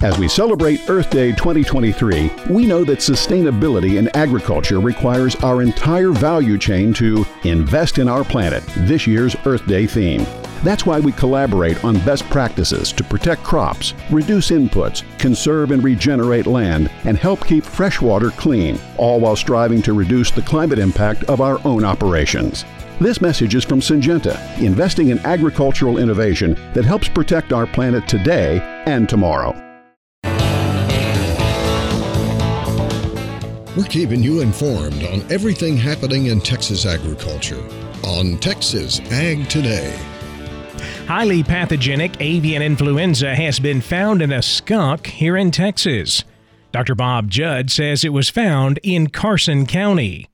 As 0.00 0.16
we 0.16 0.28
celebrate 0.28 0.88
Earth 0.88 1.10
Day 1.10 1.32
2023, 1.32 2.30
we 2.50 2.66
know 2.66 2.84
that 2.84 3.00
sustainability 3.00 3.98
in 3.98 4.06
agriculture 4.16 4.78
requires 4.78 5.34
our 5.42 5.60
entire 5.60 6.12
value 6.12 6.56
chain 6.56 6.94
to 6.94 7.26
invest 7.42 7.98
in 7.98 8.06
our 8.06 8.22
planet, 8.22 8.62
this 8.76 9.08
year's 9.08 9.34
Earth 9.44 9.66
Day 9.66 9.88
theme. 9.88 10.24
That's 10.62 10.86
why 10.86 11.00
we 11.00 11.10
collaborate 11.10 11.84
on 11.84 11.98
best 12.04 12.22
practices 12.30 12.92
to 12.92 13.02
protect 13.02 13.42
crops, 13.42 13.92
reduce 14.08 14.50
inputs, 14.50 15.02
conserve 15.18 15.72
and 15.72 15.82
regenerate 15.82 16.46
land, 16.46 16.92
and 17.02 17.18
help 17.18 17.44
keep 17.44 17.64
fresh 17.64 18.00
water 18.00 18.30
clean, 18.30 18.78
all 18.98 19.18
while 19.18 19.34
striving 19.34 19.82
to 19.82 19.94
reduce 19.94 20.30
the 20.30 20.42
climate 20.42 20.78
impact 20.78 21.24
of 21.24 21.40
our 21.40 21.60
own 21.66 21.82
operations. 21.82 22.64
This 23.00 23.20
message 23.20 23.56
is 23.56 23.64
from 23.64 23.80
Syngenta, 23.80 24.60
investing 24.62 25.08
in 25.08 25.18
agricultural 25.26 25.98
innovation 25.98 26.54
that 26.74 26.84
helps 26.84 27.08
protect 27.08 27.52
our 27.52 27.66
planet 27.66 28.06
today 28.06 28.60
and 28.86 29.08
tomorrow. 29.08 29.60
We're 33.78 33.84
keeping 33.84 34.24
you 34.24 34.40
informed 34.40 35.04
on 35.04 35.20
everything 35.30 35.76
happening 35.76 36.26
in 36.26 36.40
Texas 36.40 36.84
agriculture 36.84 37.64
on 38.02 38.36
Texas 38.38 38.98
Ag 39.12 39.48
Today. 39.48 39.96
Highly 41.06 41.44
pathogenic 41.44 42.16
avian 42.18 42.60
influenza 42.60 43.36
has 43.36 43.60
been 43.60 43.80
found 43.80 44.20
in 44.20 44.32
a 44.32 44.42
skunk 44.42 45.06
here 45.06 45.36
in 45.36 45.52
Texas. 45.52 46.24
Dr. 46.72 46.96
Bob 46.96 47.30
Judd 47.30 47.70
says 47.70 48.02
it 48.02 48.12
was 48.12 48.28
found 48.28 48.80
in 48.82 49.10
Carson 49.10 49.64
County. 49.64 50.28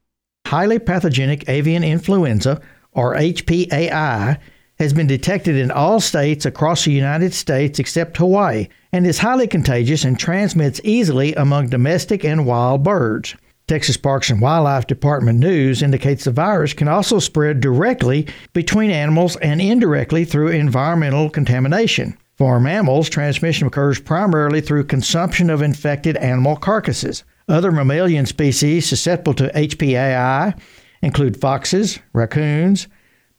Highly 0.46 0.78
pathogenic 0.78 1.46
avian 1.46 1.84
influenza, 1.84 2.62
or 2.92 3.14
HPAI, 3.14 4.38
has 4.78 4.94
been 4.94 5.06
detected 5.06 5.56
in 5.56 5.70
all 5.70 6.00
states 6.00 6.46
across 6.46 6.86
the 6.86 6.92
United 6.92 7.34
States 7.34 7.78
except 7.78 8.16
Hawaii 8.16 8.68
and 8.94 9.08
is 9.08 9.18
highly 9.18 9.48
contagious 9.48 10.04
and 10.04 10.16
transmits 10.16 10.80
easily 10.84 11.34
among 11.34 11.68
domestic 11.68 12.24
and 12.24 12.46
wild 12.46 12.84
birds. 12.84 13.34
Texas 13.66 13.96
Parks 13.96 14.30
and 14.30 14.40
Wildlife 14.40 14.86
Department 14.86 15.40
news 15.40 15.82
indicates 15.82 16.22
the 16.22 16.30
virus 16.30 16.74
can 16.74 16.86
also 16.86 17.18
spread 17.18 17.58
directly 17.58 18.28
between 18.52 18.92
animals 18.92 19.34
and 19.38 19.60
indirectly 19.60 20.24
through 20.24 20.46
environmental 20.46 21.28
contamination. 21.28 22.16
For 22.36 22.60
mammals, 22.60 23.08
transmission 23.08 23.66
occurs 23.66 24.00
primarily 24.00 24.60
through 24.60 24.84
consumption 24.84 25.50
of 25.50 25.60
infected 25.60 26.16
animal 26.18 26.54
carcasses. 26.54 27.24
Other 27.48 27.72
mammalian 27.72 28.26
species 28.26 28.88
susceptible 28.88 29.34
to 29.34 29.48
HPAI 29.48 30.56
include 31.02 31.40
foxes, 31.40 31.98
raccoons, 32.12 32.86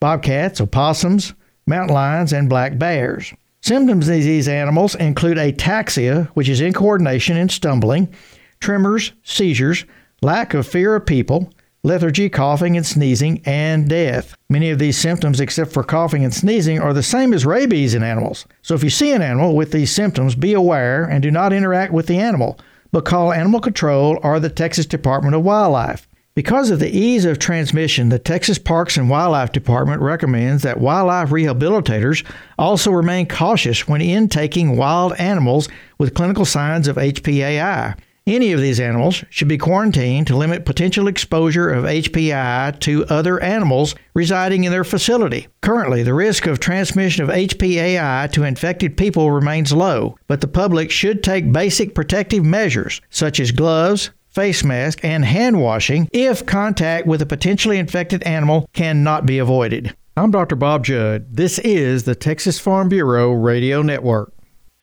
bobcats, 0.02 0.60
opossums, 0.60 1.34
mountain 1.66 1.96
lions, 1.96 2.34
and 2.34 2.50
black 2.50 2.78
bears. 2.78 3.34
Symptoms 3.66 4.08
of 4.08 4.14
these 4.14 4.48
animals 4.48 4.94
include 4.94 5.40
ataxia, 5.40 6.28
which 6.36 6.48
is 6.48 6.62
incoordination 6.62 7.36
and 7.36 7.52
stumbling, 7.52 8.14
tremors, 8.60 9.14
seizures, 9.24 9.86
lack 10.22 10.54
of 10.54 10.68
fear 10.68 10.94
of 10.94 11.08
people, 11.08 11.52
lethargy, 11.82 12.30
coughing 12.30 12.78
and 12.78 12.86
sneezing, 12.86 13.42
and 13.44 13.90
death. 13.90 14.36
Many 14.52 14.70
of 14.70 14.78
these 14.78 15.00
symptoms, 15.00 15.40
except 15.40 15.72
for 15.72 15.84
coughing 15.84 16.24
and 16.24 16.32
sneezing, 16.32 16.80
are 16.80 16.94
the 16.94 17.02
same 17.02 17.34
as 17.34 17.44
rabies 17.44 17.96
in 17.96 18.04
animals. 18.04 18.46
So 18.62 18.76
if 18.76 18.84
you 18.84 18.92
see 18.92 19.12
an 19.14 19.24
animal 19.24 19.56
with 19.56 19.72
these 19.72 19.92
symptoms, 19.92 20.36
be 20.36 20.54
aware 20.54 21.04
and 21.04 21.24
do 21.24 21.32
not 21.32 21.52
interact 21.52 21.92
with 21.92 22.06
the 22.06 22.20
animal, 22.20 22.60
but 22.92 23.06
call 23.06 23.34
animal 23.34 23.62
control 23.62 24.20
or 24.22 24.40
the 24.40 24.52
Texas 24.52 24.86
Department 24.86 25.34
of 25.34 25.42
Wildlife. 25.42 26.08
Because 26.36 26.70
of 26.70 26.80
the 26.80 26.94
ease 26.94 27.24
of 27.24 27.40
transmission, 27.40 28.10
the 28.10 28.20
Texas 28.20 28.60
Parks 28.60 28.98
and 28.98 29.10
Wildlife 29.10 29.54
Department 29.54 30.02
recommends 30.02 30.64
that 30.64 30.82
wildlife 30.82 31.30
rehabilitators 31.30 32.26
also 32.60 32.92
remain 32.92 33.26
cautious 33.26 33.88
when 33.88 34.02
intaking 34.02 34.76
wild 34.76 35.14
animals 35.14 35.70
with 35.98 36.14
clinical 36.14 36.44
signs 36.44 36.90
of 36.90 36.98
HPAI. 36.98 37.98
Any 38.28 38.52
of 38.52 38.60
these 38.60 38.82
animals 38.82 39.24
should 39.30 39.48
be 39.48 39.58
quarantined 39.58 40.28
to 40.28 40.36
limit 40.36 40.66
potential 40.66 41.08
exposure 41.08 41.70
of 41.70 41.86
HPAI 41.86 42.82
to 42.82 43.06
other 43.06 43.42
animals 43.42 43.96
residing 44.14 44.66
in 44.66 44.74
their 44.74 44.84
facility. 44.84 45.48
Currently, 45.62 46.04
the 46.04 46.14
risk 46.14 46.48
of 46.48 46.60
transmission 46.60 47.24
of 47.24 47.30
HPAI 47.30 48.30
to 48.34 48.44
infected 48.44 48.98
people 48.98 49.32
remains 49.32 49.72
low, 49.72 50.18
but 50.28 50.42
the 50.42 50.48
public 50.48 50.92
should 50.92 51.24
take 51.24 51.54
basic 51.54 51.96
protective 51.96 52.44
measures 52.44 53.00
such 53.10 53.40
as 53.40 53.54
gloves, 53.54 54.10
face 54.36 54.66
mask, 54.66 55.00
and 55.02 55.24
hand 55.24 55.62
washing 55.62 56.10
if 56.12 56.46
contact 56.46 57.08
with 57.08 57.22
a 57.22 57.26
potentially 57.26 57.80
infected 57.80 58.22
animal 58.24 58.70
cannot 58.74 59.26
be 59.26 59.40
avoided. 59.40 59.96
I'm 60.18 60.30
Dr. 60.30 60.58
Bob 60.58 60.84
Judd. 60.84 61.36
This 61.36 61.58
is 61.60 62.04
the 62.04 62.16
Texas 62.16 62.60
Farm 62.60 62.90
Bureau 62.90 63.32
Radio 63.32 63.82
Network. 63.82 64.34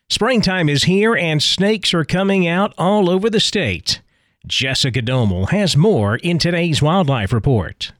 Springtime 0.08 0.68
is 0.68 0.84
here 0.84 1.14
and 1.14 1.42
snakes 1.42 1.94
are 1.94 2.04
coming 2.04 2.46
out 2.46 2.74
all 2.76 3.08
over 3.08 3.30
the 3.30 3.40
state. 3.40 4.00
Jessica 4.46 5.00
Domel 5.00 5.50
has 5.50 5.76
more 5.76 6.16
in 6.16 6.38
today's 6.38 6.82
Wildlife 6.82 7.32
Report. 7.32 7.92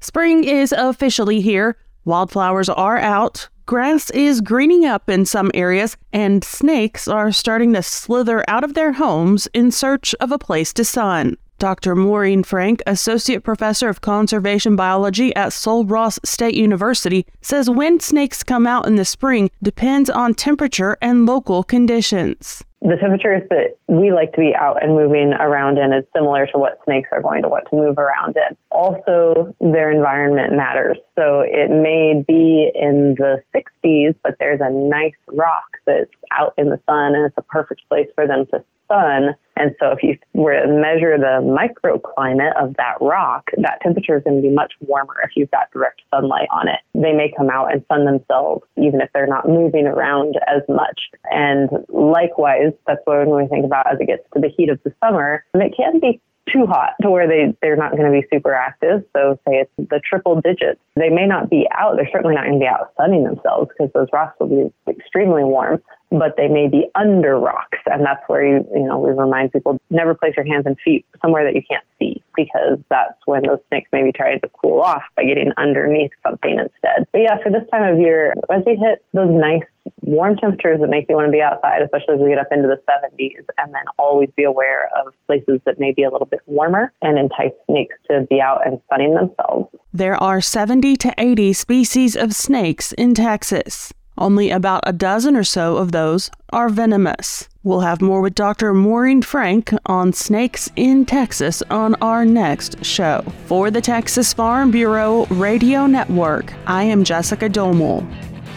Spring 0.00 0.44
is 0.44 0.72
officially 0.72 1.40
here. 1.40 1.76
Wildflowers 2.04 2.68
are 2.68 2.98
out, 2.98 3.48
Grass 3.68 4.08
is 4.12 4.40
greening 4.40 4.86
up 4.86 5.10
in 5.10 5.26
some 5.26 5.50
areas, 5.52 5.94
and 6.10 6.42
snakes 6.42 7.06
are 7.06 7.30
starting 7.30 7.74
to 7.74 7.82
slither 7.82 8.42
out 8.48 8.64
of 8.64 8.72
their 8.72 8.94
homes 8.94 9.46
in 9.52 9.70
search 9.70 10.14
of 10.20 10.32
a 10.32 10.38
place 10.38 10.72
to 10.72 10.82
sun. 10.86 11.36
Dr. 11.58 11.96
Maureen 11.96 12.44
Frank, 12.44 12.82
Associate 12.86 13.42
Professor 13.42 13.88
of 13.88 14.00
Conservation 14.00 14.76
Biology 14.76 15.34
at 15.34 15.52
Sul 15.52 15.84
Ross 15.84 16.20
State 16.24 16.54
University, 16.54 17.26
says 17.40 17.68
when 17.68 17.98
snakes 17.98 18.44
come 18.44 18.66
out 18.66 18.86
in 18.86 18.94
the 18.94 19.04
spring 19.04 19.50
depends 19.62 20.08
on 20.08 20.34
temperature 20.34 20.96
and 21.02 21.26
local 21.26 21.64
conditions. 21.64 22.64
the 22.80 22.96
temperatures 23.00 23.42
that 23.50 23.76
we 23.88 24.12
like 24.12 24.32
to 24.32 24.38
be 24.38 24.54
out 24.54 24.80
and 24.80 24.94
moving 24.94 25.32
around 25.32 25.78
in 25.78 25.92
is 25.92 26.04
similar 26.14 26.46
to 26.46 26.58
what 26.58 26.78
snakes 26.84 27.08
are 27.10 27.20
going 27.20 27.42
to 27.42 27.48
want 27.48 27.64
to 27.68 27.76
move 27.76 27.98
around 27.98 28.36
in. 28.36 28.56
Also, 28.70 29.52
their 29.60 29.90
environment 29.90 30.54
matters. 30.54 30.96
So 31.18 31.40
it 31.40 31.70
may 31.70 32.22
be 32.26 32.70
in 32.74 33.16
the 33.18 33.42
60s, 33.52 34.14
but 34.22 34.36
there's 34.38 34.60
a 34.62 34.70
nice 34.70 35.18
rock 35.26 35.66
that's 35.86 36.10
out 36.30 36.54
in 36.56 36.68
the 36.68 36.80
sun 36.86 37.16
and 37.16 37.26
it's 37.26 37.36
a 37.36 37.42
perfect 37.42 37.82
place 37.88 38.06
for 38.14 38.28
them 38.28 38.46
to 38.52 38.62
sun. 38.88 39.34
And 39.56 39.74
so 39.80 39.90
if 39.90 40.02
you 40.02 40.16
were 40.34 40.54
to 40.54 40.68
measure 40.68 41.18
the 41.18 41.42
microclimate 41.42 42.56
of 42.62 42.76
that 42.76 42.94
rock, 43.00 43.50
that 43.58 43.80
temperature 43.82 44.16
is 44.16 44.22
going 44.24 44.40
to 44.40 44.48
be 44.48 44.54
much 44.54 44.72
warmer 44.80 45.16
if 45.24 45.30
you've 45.34 45.50
got 45.50 45.70
direct 45.72 46.02
sunlight 46.14 46.48
on 46.52 46.68
it. 46.68 46.80
They 46.94 47.12
may 47.12 47.32
come 47.36 47.50
out 47.50 47.72
and 47.72 47.84
sun 47.88 48.04
themselves 48.04 48.62
even 48.76 49.00
if 49.00 49.10
they're 49.12 49.26
not 49.26 49.48
moving 49.48 49.86
around 49.86 50.36
as 50.46 50.62
much. 50.68 51.00
And 51.24 51.70
likewise, 51.88 52.72
that's 52.86 53.00
when 53.04 53.34
we 53.34 53.48
think 53.48 53.64
about 53.64 53.92
as 53.92 53.98
it 54.00 54.06
gets 54.06 54.22
to 54.34 54.40
the 54.40 54.48
heat 54.48 54.70
of 54.70 54.80
the 54.84 54.94
summer, 55.02 55.44
and 55.54 55.62
it 55.62 55.74
can 55.76 55.98
be 55.98 56.20
too 56.52 56.66
hot 56.66 56.94
to 57.02 57.10
where 57.10 57.28
they, 57.28 57.54
they're 57.60 57.76
not 57.76 57.92
going 57.92 58.10
to 58.10 58.20
be 58.20 58.26
super 58.32 58.54
active. 58.54 59.04
So 59.14 59.38
say 59.46 59.56
it's 59.56 59.70
the 59.76 60.00
triple 60.00 60.40
digits. 60.40 60.80
They 60.96 61.10
may 61.10 61.26
not 61.26 61.50
be 61.50 61.68
out. 61.76 61.96
They're 61.96 62.08
certainly 62.10 62.34
not 62.34 62.44
going 62.44 62.58
to 62.58 62.64
be 62.64 62.66
out 62.66 62.92
sunning 62.96 63.24
themselves 63.24 63.68
because 63.68 63.92
those 63.92 64.08
rocks 64.12 64.36
will 64.40 64.48
be 64.48 64.90
extremely 64.90 65.44
warm 65.44 65.82
but 66.10 66.36
they 66.36 66.48
may 66.48 66.68
be 66.68 66.86
under 66.94 67.38
rocks. 67.38 67.78
And 67.86 68.04
that's 68.04 68.22
where 68.28 68.44
you, 68.44 68.66
you 68.74 68.84
know, 68.84 68.98
we 68.98 69.10
remind 69.10 69.52
people 69.52 69.78
never 69.90 70.14
place 70.14 70.34
your 70.36 70.46
hands 70.46 70.64
and 70.66 70.76
feet 70.84 71.04
somewhere 71.20 71.44
that 71.44 71.54
you 71.54 71.62
can't 71.68 71.84
see 71.98 72.22
because 72.36 72.78
that's 72.88 73.18
when 73.26 73.42
those 73.42 73.58
snakes 73.68 73.88
may 73.92 74.02
be 74.02 74.12
trying 74.12 74.40
to 74.40 74.48
cool 74.60 74.80
off 74.80 75.02
by 75.16 75.24
getting 75.24 75.52
underneath 75.56 76.12
something 76.26 76.52
instead. 76.58 77.06
But 77.12 77.18
yeah, 77.22 77.36
for 77.42 77.50
this 77.50 77.68
time 77.70 77.92
of 77.92 78.00
year, 78.00 78.34
as 78.50 78.62
we 78.64 78.76
hit 78.76 79.04
those 79.12 79.30
nice 79.30 79.64
warm 80.02 80.36
temperatures 80.36 80.80
that 80.80 80.88
make 80.88 81.06
you 81.08 81.16
want 81.16 81.26
to 81.26 81.32
be 81.32 81.42
outside, 81.42 81.82
especially 81.82 82.14
as 82.14 82.20
we 82.20 82.28
get 82.30 82.38
up 82.38 82.48
into 82.50 82.68
the 82.68 82.80
70s, 82.88 83.44
and 83.58 83.74
then 83.74 83.82
always 83.98 84.28
be 84.36 84.44
aware 84.44 84.90
of 84.96 85.12
places 85.26 85.60
that 85.64 85.78
may 85.78 85.92
be 85.92 86.04
a 86.04 86.10
little 86.10 86.26
bit 86.26 86.40
warmer 86.46 86.92
and 87.02 87.18
entice 87.18 87.52
snakes 87.66 87.96
to 88.10 88.26
be 88.30 88.40
out 88.40 88.66
and 88.66 88.80
sunning 88.90 89.14
themselves. 89.14 89.68
There 89.92 90.16
are 90.22 90.40
70 90.40 90.96
to 90.96 91.14
80 91.18 91.52
species 91.52 92.16
of 92.16 92.34
snakes 92.34 92.92
in 92.92 93.14
Texas. 93.14 93.92
Only 94.18 94.50
about 94.50 94.82
a 94.84 94.92
dozen 94.92 95.36
or 95.36 95.44
so 95.44 95.76
of 95.76 95.92
those 95.92 96.28
are 96.50 96.68
venomous. 96.68 97.48
We'll 97.62 97.80
have 97.80 98.02
more 98.02 98.20
with 98.20 98.34
Dr. 98.34 98.74
Maureen 98.74 99.22
Frank 99.22 99.72
on 99.86 100.12
snakes 100.12 100.68
in 100.74 101.06
Texas 101.06 101.62
on 101.70 101.94
our 102.02 102.24
next 102.24 102.84
show. 102.84 103.24
For 103.46 103.70
the 103.70 103.80
Texas 103.80 104.32
Farm 104.32 104.72
Bureau 104.72 105.26
Radio 105.26 105.86
Network, 105.86 106.52
I 106.66 106.82
am 106.82 107.04
Jessica 107.04 107.48
Domel. 107.48 108.04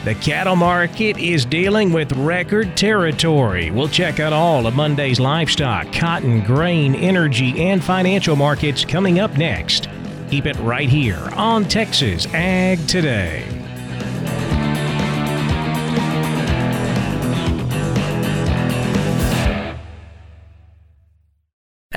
The 0.03 0.15
cattle 0.15 0.55
market 0.55 1.19
is 1.19 1.45
dealing 1.45 1.93
with 1.93 2.11
record 2.13 2.75
territory. 2.75 3.69
We'll 3.69 3.87
check 3.87 4.19
out 4.19 4.33
all 4.33 4.65
of 4.65 4.73
Monday's 4.73 5.19
livestock, 5.19 5.93
cotton, 5.93 6.41
grain, 6.43 6.95
energy, 6.95 7.67
and 7.67 7.83
financial 7.83 8.35
markets 8.35 8.83
coming 8.83 9.19
up 9.19 9.37
next. 9.37 9.89
Keep 10.31 10.47
it 10.47 10.57
right 10.61 10.89
here 10.89 11.29
on 11.33 11.65
Texas 11.65 12.25
Ag 12.33 12.87
Today. 12.87 13.60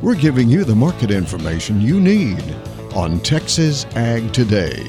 We're 0.00 0.14
giving 0.14 0.48
you 0.48 0.62
the 0.62 0.76
market 0.76 1.10
information 1.10 1.80
you 1.80 1.98
need 2.00 2.40
on 2.94 3.18
Texas 3.20 3.84
Ag 3.96 4.32
Today. 4.32 4.86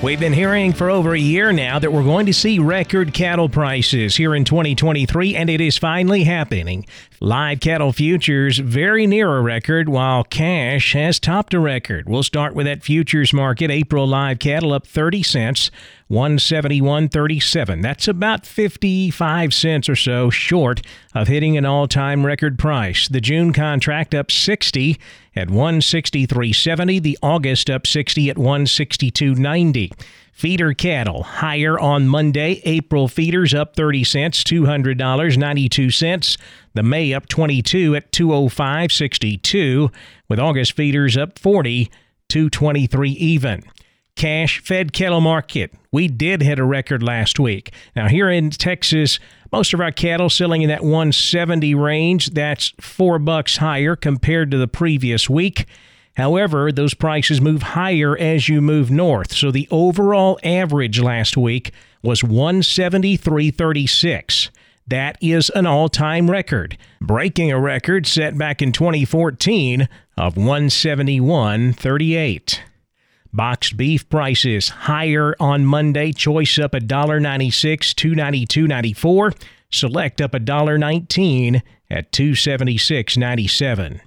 We've 0.00 0.20
been 0.20 0.32
hearing 0.32 0.72
for 0.72 0.90
over 0.90 1.14
a 1.14 1.18
year 1.18 1.50
now 1.50 1.80
that 1.80 1.92
we're 1.92 2.04
going 2.04 2.26
to 2.26 2.32
see 2.32 2.60
record 2.60 3.12
cattle 3.14 3.48
prices 3.48 4.14
here 4.14 4.34
in 4.34 4.44
2023, 4.44 5.34
and 5.34 5.50
it 5.50 5.60
is 5.60 5.76
finally 5.76 6.22
happening. 6.22 6.86
Live 7.24 7.60
cattle 7.60 7.90
futures 7.90 8.58
very 8.58 9.06
near 9.06 9.38
a 9.38 9.40
record, 9.40 9.88
while 9.88 10.24
cash 10.24 10.92
has 10.92 11.18
topped 11.18 11.54
a 11.54 11.58
record. 11.58 12.06
We'll 12.06 12.22
start 12.22 12.54
with 12.54 12.66
that 12.66 12.82
futures 12.82 13.32
market. 13.32 13.70
April 13.70 14.06
live 14.06 14.38
cattle 14.38 14.74
up 14.74 14.86
30 14.86 15.22
cents, 15.22 15.70
171.37. 16.10 17.80
That's 17.80 18.08
about 18.08 18.44
55 18.44 19.54
cents 19.54 19.88
or 19.88 19.96
so 19.96 20.28
short 20.28 20.82
of 21.14 21.28
hitting 21.28 21.56
an 21.56 21.64
all-time 21.64 22.26
record 22.26 22.58
price. 22.58 23.08
The 23.08 23.22
June 23.22 23.54
contract 23.54 24.14
up 24.14 24.30
60 24.30 25.00
at 25.34 25.48
163.70, 25.48 27.00
the 27.00 27.18
August 27.22 27.70
up 27.70 27.86
60 27.86 28.28
at 28.28 28.36
162.90. 28.36 29.92
Feeder 30.34 30.74
cattle 30.74 31.22
higher 31.22 31.78
on 31.78 32.08
Monday. 32.08 32.60
April 32.64 33.06
feeders 33.06 33.54
up 33.54 33.76
30 33.76 34.02
cents, 34.02 34.42
$200.92. 34.42 36.38
The 36.74 36.82
May 36.82 37.14
up 37.14 37.28
22 37.28 37.94
at 37.94 38.10
205.62, 38.10 39.94
with 40.28 40.40
August 40.40 40.72
feeders 40.72 41.16
up 41.16 41.38
40, 41.38 41.88
223 42.28 43.10
even. 43.10 43.62
Cash 44.16 44.60
fed 44.60 44.92
cattle 44.92 45.20
market. 45.20 45.72
We 45.92 46.08
did 46.08 46.42
hit 46.42 46.58
a 46.58 46.64
record 46.64 47.02
last 47.02 47.38
week. 47.38 47.72
Now 47.94 48.08
here 48.08 48.28
in 48.28 48.50
Texas, 48.50 49.20
most 49.52 49.72
of 49.72 49.80
our 49.80 49.92
cattle 49.92 50.28
selling 50.28 50.62
in 50.62 50.68
that 50.68 50.82
170 50.82 51.76
range. 51.76 52.30
That's 52.30 52.72
4 52.80 53.20
bucks 53.20 53.58
higher 53.58 53.94
compared 53.94 54.50
to 54.50 54.58
the 54.58 54.66
previous 54.66 55.30
week. 55.30 55.66
However, 56.16 56.72
those 56.72 56.94
prices 56.94 57.40
move 57.40 57.62
higher 57.62 58.16
as 58.16 58.48
you 58.48 58.60
move 58.60 58.88
north. 58.90 59.32
So 59.32 59.50
the 59.50 59.66
overall 59.70 60.38
average 60.44 61.00
last 61.00 61.36
week 61.36 61.72
was 62.02 62.22
173.36. 62.22 64.50
That 64.86 65.16
is 65.20 65.50
an 65.50 65.66
all 65.66 65.88
time 65.88 66.30
record, 66.30 66.78
breaking 67.00 67.50
a 67.50 67.58
record 67.58 68.06
set 68.06 68.38
back 68.38 68.62
in 68.62 68.70
2014 68.70 69.88
of 70.16 70.34
171.38. 70.34 72.60
Boxed 73.32 73.76
beef 73.76 74.08
prices 74.08 74.68
higher 74.68 75.34
on 75.40 75.66
Monday. 75.66 76.12
Choice 76.12 76.56
up 76.58 76.70
$1.96, 76.72 77.94
$292.94. 77.94 79.36
Select 79.70 80.20
up 80.20 80.32
$1.19 80.32 81.62
at 81.90 82.12
$276.97. 82.12 84.00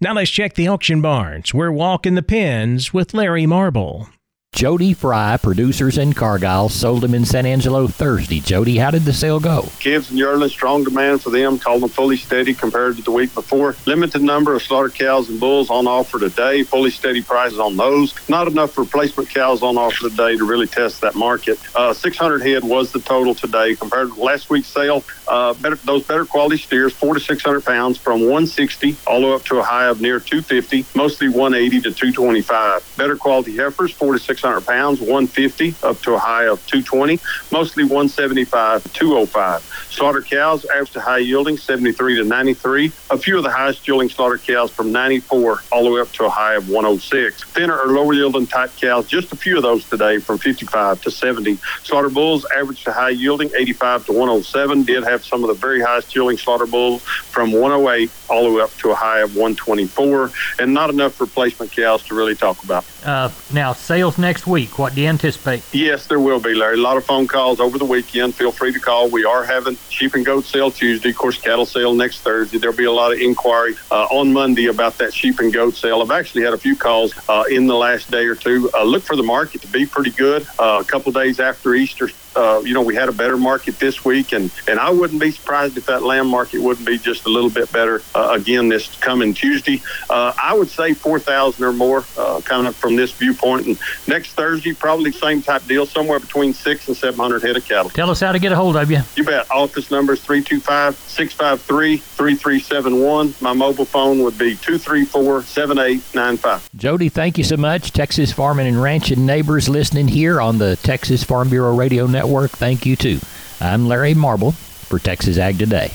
Now 0.00 0.14
let's 0.14 0.30
check 0.30 0.54
the 0.54 0.68
auction 0.68 1.00
barns. 1.00 1.52
We're 1.52 1.72
walking 1.72 2.14
the 2.14 2.22
pens 2.22 2.94
with 2.94 3.14
Larry 3.14 3.46
Marble. 3.46 4.08
Jody 4.54 4.92
Fry, 4.92 5.36
producers 5.36 5.98
in 5.98 6.12
Cargyle, 6.14 6.68
sold 6.68 7.02
them 7.02 7.14
in 7.14 7.24
San 7.24 7.46
Angelo 7.46 7.86
Thursday. 7.86 8.40
Jody, 8.40 8.76
how 8.76 8.90
did 8.90 9.02
the 9.04 9.12
sale 9.12 9.38
go? 9.38 9.68
Calves 9.78 10.10
and 10.10 10.18
yearlings, 10.18 10.50
strong 10.50 10.82
demand 10.82 11.22
for 11.22 11.30
them. 11.30 11.60
Called 11.60 11.82
them 11.82 11.90
fully 11.90 12.16
steady 12.16 12.54
compared 12.54 12.96
to 12.96 13.02
the 13.02 13.12
week 13.12 13.32
before. 13.34 13.76
Limited 13.86 14.20
number 14.20 14.54
of 14.56 14.62
slaughter 14.62 14.88
cows 14.88 15.28
and 15.28 15.38
bulls 15.38 15.70
on 15.70 15.86
offer 15.86 16.18
today. 16.18 16.64
Fully 16.64 16.90
steady 16.90 17.22
prices 17.22 17.60
on 17.60 17.76
those. 17.76 18.14
Not 18.28 18.48
enough 18.48 18.76
replacement 18.76 19.28
cows 19.28 19.62
on 19.62 19.78
offer 19.78 20.08
today 20.08 20.36
to 20.36 20.44
really 20.44 20.66
test 20.66 21.02
that 21.02 21.14
market. 21.14 21.60
Uh, 21.76 21.92
600 21.92 22.42
head 22.42 22.64
was 22.64 22.90
the 22.90 23.00
total 23.00 23.36
today 23.36 23.76
compared 23.76 24.12
to 24.12 24.20
last 24.20 24.50
week's 24.50 24.68
sale. 24.68 25.04
Uh, 25.28 25.54
better, 25.54 25.76
those 25.76 26.04
better 26.04 26.24
quality 26.24 26.56
steers, 26.56 26.92
four 26.92 27.14
to 27.14 27.20
600 27.20 27.64
pounds 27.64 27.96
from 27.96 28.22
160 28.22 28.96
all 29.06 29.20
the 29.20 29.26
way 29.28 29.34
up 29.34 29.44
to 29.44 29.58
a 29.58 29.62
high 29.62 29.86
of 29.86 30.00
near 30.00 30.18
250, 30.18 30.86
mostly 30.96 31.28
180 31.28 31.82
to 31.82 31.92
225. 31.92 32.94
Better 32.96 33.14
quality 33.14 33.54
heifers, 33.54 33.92
four 33.92 34.14
to 34.14 34.18
600 34.18 34.37
600 34.38 34.60
pounds, 34.66 35.00
150 35.00 35.74
up 35.82 36.00
to 36.02 36.14
a 36.14 36.18
high 36.18 36.44
of 36.44 36.64
220, 36.66 37.18
mostly 37.50 37.82
175 37.82 38.84
to 38.84 38.88
205. 38.90 39.62
Slaughter 39.90 40.22
cows 40.22 40.64
average 40.66 40.92
to 40.92 41.00
high 41.00 41.18
yielding 41.18 41.56
73 41.56 42.16
to 42.16 42.24
93. 42.24 42.92
A 43.10 43.18
few 43.18 43.36
of 43.36 43.42
the 43.42 43.50
highest 43.50 43.86
yielding 43.88 44.08
slaughter 44.08 44.38
cows 44.38 44.70
from 44.70 44.92
94 44.92 45.62
all 45.72 45.82
the 45.82 45.90
way 45.90 46.00
up 46.00 46.12
to 46.12 46.24
a 46.24 46.28
high 46.28 46.54
of 46.54 46.68
106. 46.68 47.42
Thinner 47.42 47.76
or 47.76 47.88
lower 47.88 48.12
yielding 48.12 48.46
type 48.46 48.70
cows, 48.76 49.08
just 49.08 49.32
a 49.32 49.36
few 49.36 49.56
of 49.56 49.62
those 49.62 49.84
today 49.88 50.18
from 50.18 50.38
55 50.38 51.02
to 51.02 51.10
70. 51.10 51.56
Slaughter 51.82 52.10
bulls 52.10 52.46
average 52.56 52.84
to 52.84 52.92
high 52.92 53.10
yielding 53.10 53.50
85 53.56 54.06
to 54.06 54.12
107. 54.12 54.84
Did 54.84 55.02
have 55.02 55.24
some 55.24 55.42
of 55.42 55.48
the 55.48 55.54
very 55.54 55.80
highest 55.80 56.14
yielding 56.14 56.38
slaughter 56.38 56.66
bulls 56.66 57.02
from 57.02 57.50
108 57.50 58.10
all 58.30 58.44
the 58.44 58.54
way 58.54 58.62
up 58.62 58.74
to 58.76 58.90
a 58.90 58.94
high 58.94 59.20
of 59.20 59.34
124, 59.34 60.30
and 60.60 60.72
not 60.72 60.90
enough 60.90 61.20
replacement 61.20 61.72
cows 61.72 62.04
to 62.04 62.14
really 62.14 62.36
talk 62.36 62.62
about. 62.62 62.84
Uh, 63.04 63.30
now, 63.52 63.72
sales 63.72 64.18
next 64.18 64.46
week. 64.46 64.78
What 64.78 64.94
do 64.94 65.00
you 65.00 65.08
anticipate? 65.08 65.62
Yes, 65.72 66.06
there 66.06 66.18
will 66.18 66.40
be, 66.40 66.54
Larry. 66.54 66.78
A 66.78 66.82
lot 66.82 66.96
of 66.96 67.04
phone 67.04 67.26
calls 67.26 67.60
over 67.60 67.78
the 67.78 67.84
weekend. 67.84 68.34
Feel 68.34 68.52
free 68.52 68.72
to 68.72 68.80
call. 68.80 69.08
We 69.08 69.24
are 69.24 69.44
having 69.44 69.76
sheep 69.88 70.14
and 70.14 70.24
goat 70.24 70.44
sale 70.44 70.70
Tuesday, 70.70 71.10
of 71.10 71.16
course, 71.16 71.40
cattle 71.40 71.66
sale 71.66 71.94
next 71.94 72.20
Thursday. 72.20 72.58
There'll 72.58 72.76
be 72.76 72.84
a 72.84 72.92
lot 72.92 73.12
of 73.12 73.20
inquiry 73.20 73.74
uh, 73.90 74.06
on 74.10 74.32
Monday 74.32 74.66
about 74.66 74.98
that 74.98 75.14
sheep 75.14 75.38
and 75.38 75.52
goat 75.52 75.74
sale. 75.74 76.02
I've 76.02 76.10
actually 76.10 76.42
had 76.42 76.54
a 76.54 76.58
few 76.58 76.74
calls 76.76 77.14
uh, 77.28 77.44
in 77.50 77.66
the 77.66 77.76
last 77.76 78.10
day 78.10 78.26
or 78.26 78.34
two. 78.34 78.70
Uh, 78.74 78.82
look 78.82 79.02
for 79.04 79.16
the 79.16 79.22
market 79.22 79.62
to 79.62 79.68
be 79.68 79.86
pretty 79.86 80.10
good. 80.10 80.46
Uh, 80.58 80.78
a 80.80 80.84
couple 80.84 81.12
days 81.12 81.38
after 81.40 81.74
Easter, 81.74 82.10
uh, 82.38 82.60
you 82.60 82.72
know, 82.72 82.82
we 82.82 82.94
had 82.94 83.08
a 83.08 83.12
better 83.12 83.36
market 83.36 83.80
this 83.80 84.04
week, 84.04 84.32
and, 84.32 84.52
and 84.68 84.78
I 84.78 84.90
wouldn't 84.90 85.20
be 85.20 85.32
surprised 85.32 85.76
if 85.76 85.86
that 85.86 86.04
lamb 86.04 86.28
market 86.28 86.60
wouldn't 86.62 86.86
be 86.86 86.96
just 86.96 87.26
a 87.26 87.28
little 87.28 87.50
bit 87.50 87.70
better 87.72 88.00
uh, 88.14 88.28
again 88.30 88.68
this 88.68 88.94
coming 89.00 89.34
Tuesday. 89.34 89.82
Uh, 90.08 90.32
I 90.40 90.54
would 90.54 90.68
say 90.68 90.94
4,000 90.94 91.64
or 91.64 91.72
more 91.72 92.04
uh, 92.16 92.40
kind 92.42 92.68
of 92.68 92.76
from 92.76 92.94
this 92.94 93.10
viewpoint. 93.10 93.66
And 93.66 93.78
next 94.06 94.32
Thursday, 94.32 94.72
probably 94.72 95.10
same 95.10 95.42
type 95.42 95.66
deal, 95.66 95.84
somewhere 95.84 96.20
between 96.20 96.54
six 96.54 96.86
and 96.86 96.96
700 96.96 97.42
head 97.42 97.56
of 97.56 97.64
cattle. 97.66 97.90
Tell 97.90 98.10
us 98.10 98.20
how 98.20 98.30
to 98.30 98.38
get 98.38 98.52
a 98.52 98.56
hold 98.56 98.76
of 98.76 98.88
you. 98.88 99.00
You 99.16 99.24
bet. 99.24 99.50
Office 99.50 99.90
number 99.90 100.12
is 100.12 100.20
325 100.20 100.94
653 100.94 101.96
3371. 101.96 103.34
My 103.40 103.52
mobile 103.52 103.84
phone 103.84 104.22
would 104.22 104.38
be 104.38 104.54
234 104.54 105.42
7895. 105.42 106.70
Jody, 106.76 107.08
thank 107.08 107.36
you 107.36 107.42
so 107.42 107.56
much. 107.56 107.90
Texas 107.92 108.30
Farming 108.32 108.68
and 108.68 108.80
Ranching 108.80 109.26
neighbors 109.26 109.68
listening 109.68 110.06
here 110.06 110.40
on 110.40 110.58
the 110.58 110.76
Texas 110.76 111.24
Farm 111.24 111.48
Bureau 111.48 111.74
Radio 111.74 112.06
Network. 112.06 112.27
Thank 112.28 112.84
you 112.86 112.96
too. 112.96 113.20
I'm 113.60 113.88
Larry 113.88 114.14
Marble 114.14 114.52
for 114.52 114.98
Texas 114.98 115.38
Ag 115.38 115.58
Today. 115.58 115.90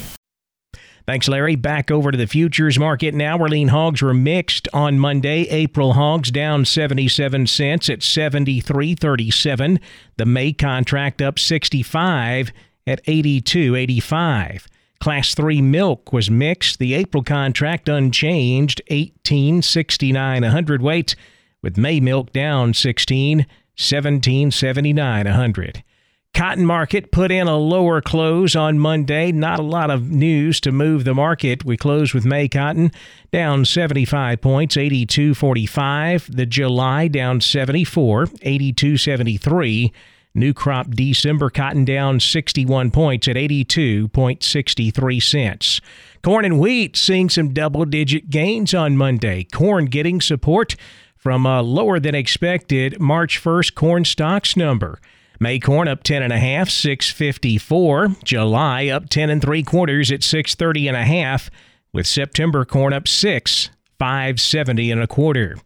Thanks, 1.05 1.27
Larry. 1.27 1.55
Back 1.55 1.91
over 1.91 2.11
to 2.11 2.17
the 2.17 2.27
futures 2.27 2.79
market 2.79 3.13
now. 3.13 3.37
Where 3.37 3.49
lean 3.49 3.67
hogs 3.67 4.01
were 4.01 4.13
mixed 4.13 4.69
on 4.73 4.99
Monday. 4.99 5.41
April 5.49 5.93
hogs 5.93 6.31
down 6.31 6.63
77 6.63 7.47
cents 7.47 7.89
at 7.89 7.99
73.37. 7.99 9.81
The 10.15 10.25
May 10.25 10.53
contract 10.53 11.21
up 11.21 11.37
65 11.37 12.53
at 12.87 13.03
82.85. 13.05 14.65
Class 14.99 15.35
3 15.35 15.61
milk 15.61 16.13
was 16.13 16.31
mixed. 16.31 16.79
The 16.79 16.93
April 16.93 17.21
contract 17.21 17.89
unchanged 17.89 18.81
18.69 18.89 20.47
a 20.47 20.51
hundredweight, 20.51 21.15
with 21.61 21.77
May 21.77 21.99
milk 21.99 22.31
down 22.31 22.73
16 22.73 23.45
17.79 23.75 25.25
a 25.25 25.33
hundred. 25.33 25.83
Cotton 26.33 26.65
market 26.65 27.11
put 27.11 27.31
in 27.31 27.47
a 27.47 27.57
lower 27.57 28.01
close 28.01 28.55
on 28.55 28.79
Monday. 28.79 29.31
Not 29.31 29.59
a 29.59 29.63
lot 29.63 29.91
of 29.91 30.09
news 30.09 30.59
to 30.61 30.71
move 30.71 31.03
the 31.03 31.13
market. 31.13 31.63
We 31.63 31.77
closed 31.77 32.15
with 32.15 32.25
May 32.25 32.47
cotton 32.47 32.91
down 33.31 33.65
75 33.65 34.41
points, 34.41 34.75
82.45. 34.75 36.35
The 36.35 36.47
July 36.47 37.07
down 37.07 37.39
74, 37.39 38.25
82.73. 38.25 39.91
New 40.33 40.55
crop 40.55 40.89
December 40.89 41.51
cotton 41.51 41.85
down 41.85 42.19
61 42.19 42.89
points 42.89 43.27
at 43.27 43.35
82.63 43.35 45.21
cents. 45.21 45.81
Corn 46.23 46.45
and 46.45 46.59
wheat 46.59 46.97
seeing 46.97 47.29
some 47.29 47.53
double 47.53 47.85
digit 47.85 48.31
gains 48.31 48.73
on 48.73 48.97
Monday. 48.97 49.43
Corn 49.43 49.85
getting 49.85 50.19
support 50.19 50.75
from 51.15 51.45
a 51.45 51.61
lower 51.61 51.99
than 51.99 52.15
expected 52.15 52.99
March 52.99 53.39
1st 53.39 53.75
corn 53.75 54.03
stocks 54.03 54.57
number. 54.57 54.99
May 55.43 55.59
corn 55.59 55.89
up 55.89 56.03
10 56.03 56.23
and 56.23 56.31
a 56.31 56.39
half, 56.39 56.69
654. 56.69 58.15
July 58.23 58.87
up 58.87 59.09
10 59.09 59.29
and 59.29 59.41
3 59.41 59.61
quarters 59.63 60.09
at 60.09 60.23
630 60.23 60.87
and 60.87 60.95
a 60.95 61.03
half, 61.03 61.49
with 61.91 62.07
September 62.07 62.63
corn 62.63 62.93
up 62.93 63.09
6, 63.09 63.69
570 63.99 64.89
and 64.89 65.01
a 65.01 65.05
quarter. 65.05 65.57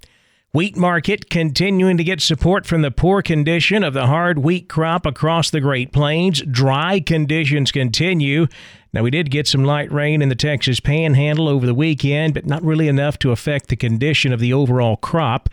Wheat 0.51 0.75
market 0.75 1.29
continuing 1.29 1.95
to 1.97 2.03
get 2.03 2.21
support 2.21 2.65
from 2.65 2.81
the 2.81 2.89
poor 2.89 3.21
condition 3.21 3.83
of 3.83 3.93
the 3.93 4.07
hard 4.07 4.39
wheat 4.39 4.67
crop 4.67 5.05
across 5.05 5.51
the 5.51 5.61
Great 5.61 5.93
Plains. 5.93 6.41
Dry 6.41 6.99
conditions 6.99 7.71
continue. 7.71 8.47
Now, 8.93 9.03
we 9.03 9.11
did 9.11 9.29
get 9.29 9.45
some 9.45 9.63
light 9.63 9.91
rain 9.91 10.23
in 10.23 10.29
the 10.29 10.35
Texas 10.35 10.79
panhandle 10.79 11.47
over 11.47 11.67
the 11.67 11.75
weekend, 11.75 12.33
but 12.33 12.47
not 12.47 12.63
really 12.63 12.87
enough 12.87 13.19
to 13.19 13.29
affect 13.29 13.69
the 13.69 13.75
condition 13.75 14.33
of 14.33 14.39
the 14.39 14.53
overall 14.53 14.97
crop. 14.97 15.49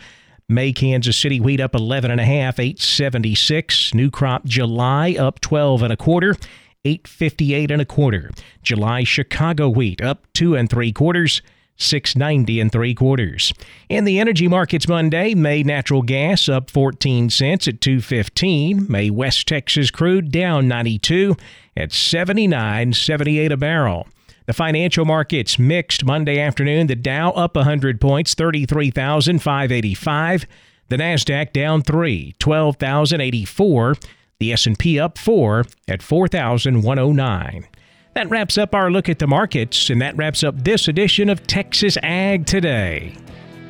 May 0.49 0.75
Kansas 0.75 1.17
City 1.17 1.41
wheat 1.41 1.59
up 1.59 1.75
11 1.75 2.11
and 2.11 2.21
a 2.21 2.25
half, 2.25 2.59
876. 2.59 3.95
New 3.95 4.11
crop 4.11 4.45
July 4.45 5.17
up 5.19 5.41
12 5.41 5.83
and 5.83 5.93
a 5.93 5.97
quarter, 5.97 6.37
858 6.85 7.71
and 7.71 7.81
a 7.81 7.87
quarter. 7.87 8.31
July 8.63 9.05
Chicago 9.05 9.71
wheat 9.71 10.03
up 10.03 10.27
2 10.35 10.55
and 10.55 10.69
3 10.69 10.93
quarters, 10.93 11.41
690 11.79 12.61
and 12.61 12.71
3 12.71 12.95
quarters. 12.95 13.55
In 13.89 14.05
the 14.05 14.21
energy 14.21 14.47
markets 14.47 14.87
Monday, 14.87 15.35
May 15.35 15.63
natural 15.63 16.03
gas 16.03 16.47
up 16.47 16.71
14 16.71 17.31
cents 17.31 17.67
at 17.67 17.81
215. 17.81 18.85
May 18.87 19.09
West 19.09 19.49
Texas 19.49 19.91
crude 19.91 20.31
down 20.31 20.69
92 20.69 21.37
at 21.75 21.89
79.78 21.89 23.51
a 23.51 23.57
barrel. 23.57 24.07
The 24.47 24.53
financial 24.53 25.07
markets 25.07 25.59
mixed 25.59 26.05
Monday 26.05 26.39
afternoon. 26.39 26.87
The 26.87 26.97
Dow 26.97 27.31
up 27.31 27.57
100 27.57 28.01
points, 28.01 28.35
33,585. 28.35 30.47
The 30.89 30.97
Nasdaq 30.97 31.53
down 31.53 31.83
3, 31.83 32.35
12,084. 32.39 33.95
The 34.41 34.53
S&P 34.53 35.01
up 35.01 35.17
4 35.17 35.65
at 35.89 36.03
4,109. 36.03 37.69
That 38.15 38.31
wraps 38.31 38.59
up 38.59 38.75
our 38.75 38.91
look 38.91 39.09
at 39.09 39.19
the 39.19 39.27
markets 39.27 39.89
and 39.89 40.03
that 40.03 40.17
wraps 40.17 40.45
up 40.45 40.63
this 40.63 40.89
edition 40.89 41.31
of 41.31 41.47
Texas 41.47 41.97
Ag 42.03 42.45
Today. 42.45 43.15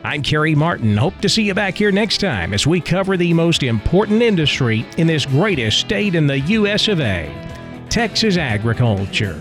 I'm 0.02 0.22
Carey 0.22 0.54
Martin. 0.54 0.96
Hope 0.96 1.18
to 1.20 1.28
see 1.28 1.44
you 1.44 1.54
back 1.54 1.78
here 1.78 1.92
next 1.92 2.18
time 2.18 2.52
as 2.52 2.66
we 2.66 2.80
cover 2.80 3.16
the 3.16 3.32
most 3.32 3.62
important 3.62 4.22
industry 4.22 4.84
in 4.98 5.06
this 5.06 5.24
greatest 5.24 5.78
state 5.78 6.14
in 6.14 6.26
the 6.26 6.40
US 6.40 6.88
of 6.88 7.00
A, 7.00 7.32
Texas 7.88 8.36
agriculture. 8.36 9.40